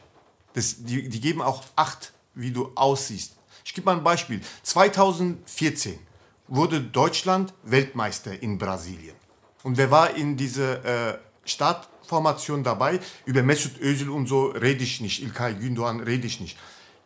Das, 0.54 0.84
die, 0.84 1.08
die 1.08 1.22
geben 1.22 1.42
auch 1.42 1.64
Acht, 1.76 2.14
wie 2.34 2.52
du 2.52 2.72
aussiehst. 2.76 3.36
Ich 3.64 3.74
gebe 3.74 3.86
mal 3.86 3.98
ein 3.98 4.04
Beispiel. 4.04 4.42
2014 4.64 6.00
wurde 6.48 6.82
Deutschland 6.82 7.54
Weltmeister 7.64 8.42
in 8.42 8.58
Brasilien. 8.58 9.16
Und 9.64 9.78
wer 9.78 9.92
war 9.92 10.16
in 10.16 10.36
dieser 10.36 10.84
äh, 11.14 11.18
Startformation 11.46 12.64
dabei? 12.64 13.00
Über 13.26 13.44
Mesut 13.44 13.80
Özil 13.80 14.10
und 14.10 14.28
so 14.28 14.48
rede 14.48 14.84
ich 14.84 15.02
nicht. 15.02 15.22
Ilkay 15.22 15.54
Gündoğan 15.54 16.02
rede 16.02 16.28
ich 16.28 16.40
nicht. 16.40 16.58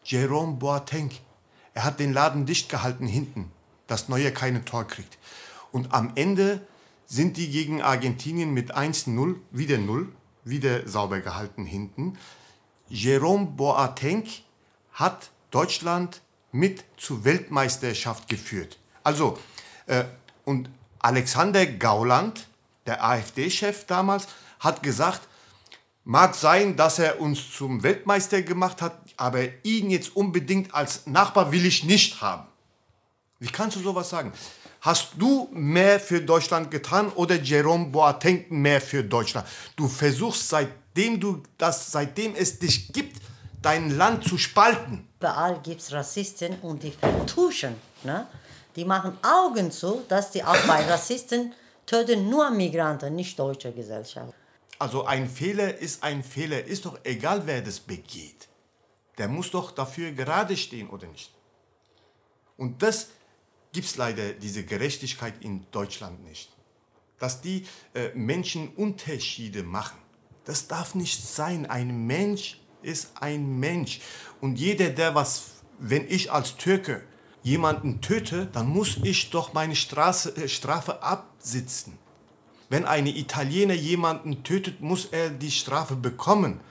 Jerome 0.04 0.54
Boateng. 0.54 1.12
Er 1.73 1.84
hat 1.84 1.99
den 1.99 2.13
Laden 2.13 2.45
dicht 2.45 2.69
gehalten 2.69 3.06
hinten, 3.06 3.51
dass 3.88 4.08
Neuer 4.08 4.32
keine 4.32 4.63
Tor 4.63 4.86
kriegt. 4.86 5.17
Und 5.71 5.93
am 5.93 6.13
Ende 6.15 6.65
sind 7.06 7.38
die 7.38 7.49
gegen 7.49 7.82
Argentinien 7.82 8.54
mit 8.54 8.75
1-0, 8.75 9.36
wieder 9.51 9.78
0, 9.78 10.08
wieder 10.45 10.88
sauber 10.88 11.19
gehalten 11.19 11.65
hinten. 11.65 12.17
Jerome 12.88 13.47
Boateng 13.47 14.25
hat 14.93 15.31
Deutschland 15.51 16.21
mit 16.53 16.86
zur 16.95 17.25
Weltmeisterschaft 17.25 18.29
geführt. 18.29 18.79
Also, 19.03 19.38
äh, 19.88 20.05
und 20.45 20.69
Alexander 20.99 21.65
Gauland, 21.65 22.47
der 22.86 23.03
AfD-Chef 23.03 23.86
damals, 23.86 24.27
hat 24.60 24.81
gesagt, 24.81 25.27
Mag 26.08 26.36
sein, 26.36 26.75
dass 26.75 26.99
er 26.99 27.19
uns 27.19 27.51
zum 27.51 27.81
Weltmeister 27.81 28.43
gemacht 28.43 28.84
hat, 28.84 28.95
aber 29.17 29.41
ihn 29.63 29.89
jetzt 29.89 30.15
unbedingt 30.15 30.71
als 30.71 31.08
Nachbar 31.08 31.51
will 31.51 31.65
ich 31.65 31.84
nicht 31.84 32.21
haben. 32.21 32.45
Wie 33.39 33.47
kannst 33.47 33.75
du 33.75 33.79
sowas 33.81 34.12
sagen? 34.12 34.31
Hast 34.86 35.13
du 35.17 35.50
mehr 35.52 36.00
für 36.00 36.21
Deutschland 36.21 36.69
getan 36.69 37.12
oder 37.13 37.38
Jerome 37.41 37.88
Boateng 37.88 38.45
mehr 38.50 38.80
für 38.80 39.04
Deutschland? 39.04 39.48
Du 39.76 39.88
versuchst 39.88 40.48
seitdem 40.48 41.19
du 41.19 41.41
das, 41.58 41.91
seitdem 41.91 42.36
es 42.36 42.60
dich 42.60 42.93
gibt, 42.93 43.19
dein 43.63 43.98
Land 43.98 44.26
zu 44.26 44.38
spalten. 44.38 45.08
Überall 45.17 45.60
gibt 45.63 45.82
es 45.82 45.91
Rassisten 45.91 46.60
und 46.62 46.84
die 46.84 46.91
vertuschen. 46.91 47.76
Ne? 48.04 48.28
Die 48.76 48.86
machen 48.86 49.17
Augen 49.24 49.71
zu, 49.71 50.04
dass 50.08 50.30
die 50.30 50.43
auch 50.43 50.62
bei 50.67 50.86
Rassisten 50.88 51.54
töten 51.88 52.30
nur 52.30 52.52
Migranten, 52.52 53.15
nicht 53.15 53.39
deutsche 53.39 53.71
Gesellschaft. 53.71 54.36
Also 54.78 55.04
ein 55.06 55.28
Fehler 55.28 55.80
ist 55.80 56.04
ein 56.04 56.24
Fehler, 56.24 56.63
ist 56.63 56.86
doch 56.86 57.00
egal, 57.04 57.41
wer 57.45 57.63
das 57.63 57.80
begeht. 57.80 58.48
Der 59.17 59.30
muss 59.30 59.50
doch 59.50 59.71
dafür 59.71 60.12
gerade 60.12 60.56
stehen 60.56 60.91
oder 60.91 61.08
nicht. 61.08 61.32
Und 62.58 62.84
das 62.84 63.08
gibt 63.75 63.88
es 63.88 63.97
leider, 63.97 64.31
diese 64.31 64.63
Gerechtigkeit 64.63 65.33
in 65.41 65.67
Deutschland 65.71 66.23
nicht. 66.23 66.49
Dass 67.19 67.41
die 67.41 67.65
äh, 67.93 68.09
Menschen 68.15 68.69
Unterschiede 68.69 69.63
machen. 69.63 69.97
Das 70.45 70.67
darf 70.67 70.95
nicht 70.95 71.21
sein. 71.21 71.65
Ein 71.65 72.07
Mensch 72.07 72.61
ist 72.81 73.11
ein 73.19 73.59
Mensch. 73.59 73.99
Und 74.39 74.57
jeder, 74.57 74.89
der 74.89 75.13
was, 75.13 75.63
wenn 75.77 76.09
ich 76.09 76.31
als 76.31 76.55
Türke 76.55 77.03
jemanden 77.43 77.99
töte, 77.99 78.47
dann 78.47 78.67
muss 78.67 78.97
ich 79.03 79.29
doch 79.29 79.51
meine 79.51 79.75
Straße, 79.75 80.38
äh, 80.38 80.47
Strafe 80.47 81.03
absitzen. 81.03 81.97
Wenn 82.69 82.85
ein 82.85 83.07
Italiener 83.07 83.73
jemanden 83.73 84.43
tötet, 84.43 84.79
muss 84.79 85.05
er 85.05 85.29
die 85.29 85.51
Strafe 85.51 85.97
bekommen. 85.97 86.61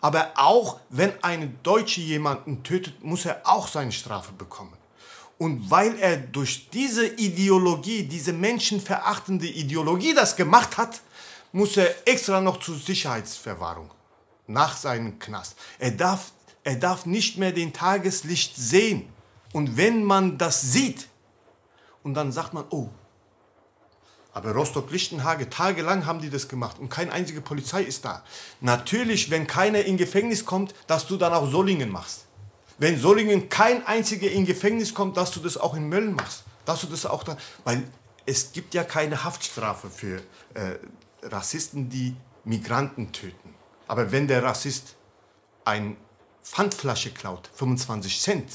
Aber 0.00 0.32
auch 0.34 0.80
wenn 0.90 1.12
ein 1.22 1.58
Deutscher 1.62 2.02
jemanden 2.02 2.64
tötet, 2.64 3.04
muss 3.04 3.24
er 3.26 3.42
auch 3.44 3.68
seine 3.68 3.92
Strafe 3.92 4.32
bekommen. 4.32 4.77
Und 5.38 5.70
weil 5.70 5.96
er 5.98 6.16
durch 6.16 6.68
diese 6.70 7.06
Ideologie, 7.06 8.02
diese 8.02 8.32
menschenverachtende 8.32 9.46
Ideologie 9.46 10.12
das 10.12 10.34
gemacht 10.34 10.76
hat, 10.76 11.00
muss 11.52 11.76
er 11.76 11.94
extra 12.06 12.40
noch 12.40 12.58
zur 12.58 12.76
Sicherheitsverwahrung 12.76 13.90
nach 14.48 14.76
seinem 14.76 15.18
Knast. 15.18 15.56
Er 15.78 15.92
darf, 15.92 16.32
er 16.64 16.76
darf 16.76 17.06
nicht 17.06 17.38
mehr 17.38 17.52
den 17.52 17.72
Tageslicht 17.72 18.56
sehen. 18.56 19.08
Und 19.52 19.76
wenn 19.76 20.04
man 20.04 20.38
das 20.38 20.60
sieht, 20.60 21.08
und 22.02 22.14
dann 22.14 22.32
sagt 22.32 22.52
man, 22.52 22.64
oh, 22.70 22.88
aber 24.32 24.52
Rostock-Lichtenhage, 24.52 25.50
tagelang 25.50 26.06
haben 26.06 26.20
die 26.20 26.30
das 26.30 26.48
gemacht 26.48 26.78
und 26.78 26.90
keine 26.90 27.12
einzige 27.12 27.40
Polizei 27.40 27.82
ist 27.82 28.04
da. 28.04 28.22
Natürlich, 28.60 29.30
wenn 29.30 29.46
keiner 29.46 29.80
in 29.84 29.96
Gefängnis 29.96 30.44
kommt, 30.44 30.74
dass 30.86 31.06
du 31.06 31.16
dann 31.16 31.32
auch 31.32 31.50
Solingen 31.50 31.90
machst. 31.90 32.27
Wenn 32.78 32.98
Solingen 32.98 33.48
kein 33.48 33.86
einziger 33.86 34.30
in 34.30 34.46
Gefängnis 34.46 34.94
kommt, 34.94 35.16
dass 35.16 35.32
du 35.32 35.40
das 35.40 35.56
auch 35.56 35.74
in 35.74 35.88
Mölln 35.88 36.14
machst. 36.14 36.44
Dass 36.64 36.80
du 36.80 36.86
das 36.86 37.06
auch 37.06 37.24
da, 37.24 37.36
weil 37.64 37.82
es 38.26 38.52
gibt 38.52 38.74
ja 38.74 38.84
keine 38.84 39.24
Haftstrafe 39.24 39.88
für 39.90 40.18
äh, 40.54 40.76
Rassisten, 41.22 41.88
die 41.88 42.14
Migranten 42.44 43.12
töten. 43.12 43.54
Aber 43.86 44.12
wenn 44.12 44.28
der 44.28 44.42
Rassist 44.42 44.96
eine 45.64 45.96
Pfandflasche 46.42 47.10
klaut, 47.10 47.50
25 47.54 48.20
Cent, 48.20 48.52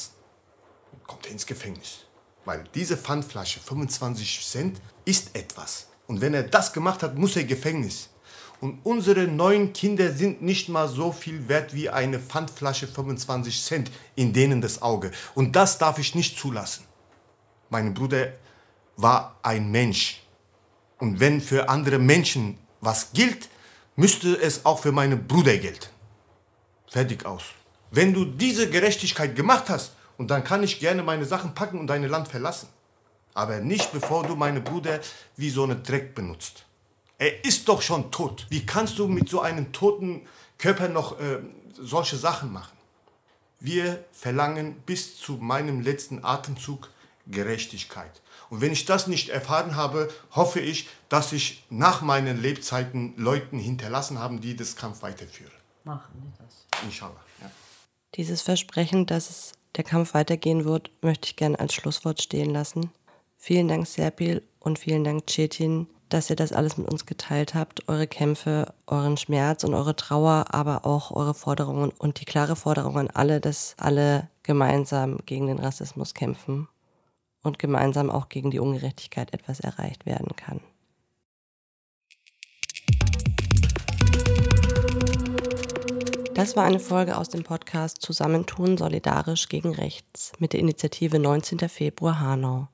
kommt 1.08 1.26
er 1.26 1.32
ins 1.32 1.46
Gefängnis. 1.46 2.06
Weil 2.46 2.64
diese 2.76 2.98
Pfandflasche, 2.98 3.60
25 3.60 4.46
Cent, 4.46 4.82
ist 5.06 5.36
etwas. 5.36 5.88
Und 6.08 6.22
wenn 6.22 6.34
er 6.34 6.44
das 6.44 6.72
gemacht 6.72 7.04
hat, 7.04 7.16
muss 7.18 7.36
er 7.36 7.44
Gefängnis. 7.44 8.10
Und 8.64 8.80
unsere 8.86 9.28
neuen 9.28 9.74
Kinder 9.74 10.14
sind 10.14 10.42
nicht 10.42 10.70
mal 10.70 10.88
so 10.88 11.12
viel 11.12 11.50
wert 11.50 11.74
wie 11.74 11.90
eine 11.90 12.18
Pfandflasche 12.18 12.88
25 12.88 13.62
Cent 13.62 13.92
in 14.16 14.32
denen 14.32 14.62
das 14.62 14.82
Auge. 14.82 15.12
Und 15.36 15.58
das 15.58 15.80
darf 15.80 16.00
ich 16.00 16.16
nicht 16.16 16.40
zulassen. 16.40 16.86
Mein 17.70 17.94
Bruder 17.94 18.32
war 18.96 19.38
ein 19.44 19.70
Mensch. 19.70 20.24
Und 20.98 21.20
wenn 21.20 21.42
für 21.42 21.68
andere 21.68 22.00
Menschen 22.00 22.58
was 22.80 23.12
gilt, 23.12 23.50
müsste 23.98 24.42
es 24.42 24.66
auch 24.66 24.80
für 24.80 24.94
meinen 24.94 25.28
Bruder 25.28 25.58
gelten. 25.58 25.90
Fertig 26.88 27.26
aus. 27.26 27.44
Wenn 27.92 28.14
du 28.14 28.24
diese 28.24 28.70
Gerechtigkeit 28.70 29.36
gemacht 29.36 29.66
hast, 29.68 29.92
und 30.18 30.32
dann 30.32 30.46
kann 30.46 30.64
ich 30.64 30.80
gerne 30.80 31.04
meine 31.04 31.26
Sachen 31.26 31.54
packen 31.54 31.80
und 31.80 31.88
dein 31.88 32.04
Land 32.04 32.30
verlassen. 32.30 32.70
Aber 33.34 33.60
nicht 33.60 33.92
bevor 33.92 34.26
du 34.26 34.38
meinen 34.38 34.64
Bruder 34.64 35.02
wie 35.36 35.50
so 35.50 35.66
eine 35.66 35.76
Dreck 35.76 36.16
benutzt. 36.16 36.66
Er 37.18 37.46
ist 37.46 37.68
doch 37.70 37.82
schon 37.82 38.12
tot. 38.12 38.46
Wie 38.50 38.66
kannst 38.66 39.00
du 39.00 39.08
mit 39.08 39.30
so 39.30 39.42
einem 39.42 39.72
toten 39.72 40.26
Körper 40.58 40.90
noch 40.90 41.20
äh, 41.20 41.40
solche 41.80 42.18
Sachen 42.18 42.52
machen? 42.52 42.78
Wir 43.60 44.04
verlangen 44.12 44.76
bis 44.86 45.18
zu 45.18 45.34
meinem 45.34 45.82
letzten 45.82 46.24
Atemzug 46.26 46.90
Gerechtigkeit. 47.28 48.22
Und 48.50 48.62
wenn 48.62 48.74
ich 48.74 48.86
das 48.86 49.08
nicht 49.08 49.30
erfahren 49.30 49.76
habe, 49.76 50.12
hoffe 50.32 50.60
ich, 50.60 50.90
dass 51.10 51.32
ich 51.32 51.64
nach 51.70 52.02
meinen 52.02 52.42
Lebzeiten 52.42 53.14
Leuten 53.18 53.58
hinterlassen 53.58 54.20
habe, 54.20 54.38
die 54.38 54.56
das 54.56 54.76
Kampf 54.76 55.02
weiterführen. 55.02 55.54
Machen 55.86 56.12
wir 56.16 56.46
das. 56.46 56.66
Inshallah. 56.84 57.24
Ja. 57.42 57.50
Dieses 58.16 58.42
Versprechen, 58.42 59.06
dass 59.06 59.30
es 59.30 59.54
der 59.76 59.84
Kampf 59.84 60.14
weitergehen 60.14 60.66
wird, 60.66 60.92
möchte 61.02 61.28
ich 61.28 61.36
gerne 61.36 61.60
als 61.60 61.74
Schlusswort 61.74 62.22
stehen 62.22 62.52
lassen. 62.52 62.92
Vielen 63.38 63.68
Dank, 63.68 63.88
Serpil, 63.88 64.44
und 64.64 64.80
vielen 64.80 65.04
Dank, 65.04 65.30
Cetin, 65.30 65.88
dass 66.10 66.30
ihr 66.30 66.36
das 66.36 66.54
alles 66.54 66.78
mit 66.78 66.90
uns 66.90 67.06
geteilt 67.06 67.54
habt, 67.54 67.88
eure 67.90 68.08
Kämpfe, 68.08 68.74
euren 68.88 69.18
Schmerz 69.18 69.64
und 69.64 69.74
eure 69.74 69.96
Trauer, 69.96 70.46
aber 70.52 70.86
auch 70.86 71.12
eure 71.12 71.34
Forderungen 71.34 71.92
und 71.98 72.22
die 72.22 72.26
klare 72.26 72.56
Forderung 72.56 72.98
an 72.98 73.10
alle, 73.10 73.42
dass 73.42 73.76
alle 73.78 74.30
gemeinsam 74.42 75.18
gegen 75.26 75.48
den 75.48 75.60
Rassismus 75.60 76.14
kämpfen 76.14 76.70
und 77.42 77.60
gemeinsam 77.60 78.10
auch 78.10 78.30
gegen 78.30 78.52
die 78.52 78.60
Ungerechtigkeit 78.60 79.34
etwas 79.34 79.60
erreicht 79.60 80.06
werden 80.06 80.36
kann. 80.36 80.62
Das 86.34 86.56
war 86.56 86.64
eine 86.64 86.80
Folge 86.80 87.18
aus 87.18 87.30
dem 87.30 87.44
Podcast 87.44 88.02
Zusammentun 88.02 88.78
solidarisch 88.78 89.50
gegen 89.50 89.76
rechts 89.76 90.32
mit 90.40 90.54
der 90.54 90.62
Initiative 90.62 91.20
19. 91.20 91.60
Februar 91.70 92.20
Hanau. 92.20 92.70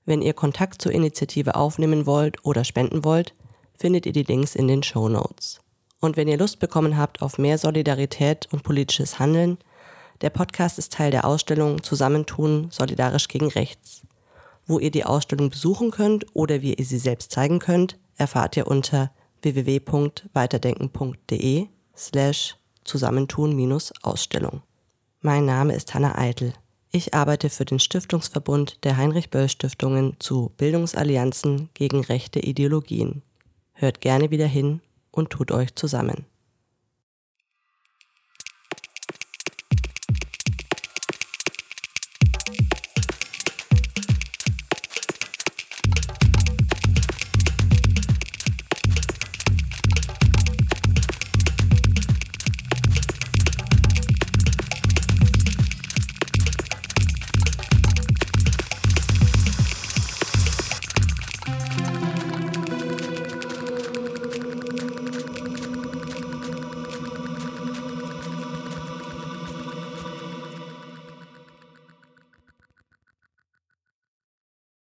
Wenn 0.05 0.21
ihr 0.21 0.33
Kontakt 0.33 0.81
zur 0.81 0.91
Initiative 0.91 1.55
aufnehmen 1.55 2.05
wollt 2.05 2.45
oder 2.45 2.63
spenden 2.63 3.03
wollt, 3.03 3.33
findet 3.73 4.05
ihr 4.05 4.13
die 4.13 4.23
Links 4.23 4.55
in 4.55 4.67
den 4.67 4.83
Show 4.83 5.09
Notes. 5.09 5.59
Und 5.99 6.17
wenn 6.17 6.27
ihr 6.27 6.37
Lust 6.37 6.59
bekommen 6.59 6.97
habt 6.97 7.21
auf 7.21 7.37
mehr 7.37 7.57
Solidarität 7.57 8.47
und 8.51 8.63
politisches 8.63 9.17
Handeln, 9.17 9.57
der 10.25 10.31
Podcast 10.31 10.79
ist 10.79 10.91
Teil 10.91 11.11
der 11.11 11.25
Ausstellung 11.25 11.83
Zusammentun 11.83 12.71
solidarisch 12.71 13.27
gegen 13.27 13.49
rechts. 13.49 14.01
Wo 14.65 14.79
ihr 14.79 14.89
die 14.89 15.05
Ausstellung 15.05 15.51
besuchen 15.51 15.91
könnt 15.91 16.25
oder 16.33 16.63
wie 16.63 16.73
ihr 16.73 16.83
sie 16.83 16.97
selbst 16.97 17.31
zeigen 17.31 17.59
könnt, 17.59 17.99
erfahrt 18.17 18.57
ihr 18.57 18.65
unter 18.65 19.11
www.weiterdenken.de 19.43 21.67
slash 21.95 22.57
Zusammentun-Ausstellung. 22.85 24.63
Mein 25.21 25.45
Name 25.45 25.75
ist 25.75 25.93
Hanna 25.93 26.17
Eitel. 26.17 26.53
Ich 26.89 27.13
arbeite 27.13 27.51
für 27.51 27.65
den 27.65 27.77
Stiftungsverbund 27.77 28.83
der 28.83 28.97
Heinrich-Böll-Stiftungen 28.97 30.15
zu 30.17 30.51
Bildungsallianzen 30.57 31.69
gegen 31.75 32.01
rechte 32.01 32.39
Ideologien. 32.39 33.21
Hört 33.73 34.01
gerne 34.01 34.31
wieder 34.31 34.47
hin 34.47 34.81
und 35.11 35.29
tut 35.29 35.51
euch 35.51 35.75
zusammen. 35.75 36.25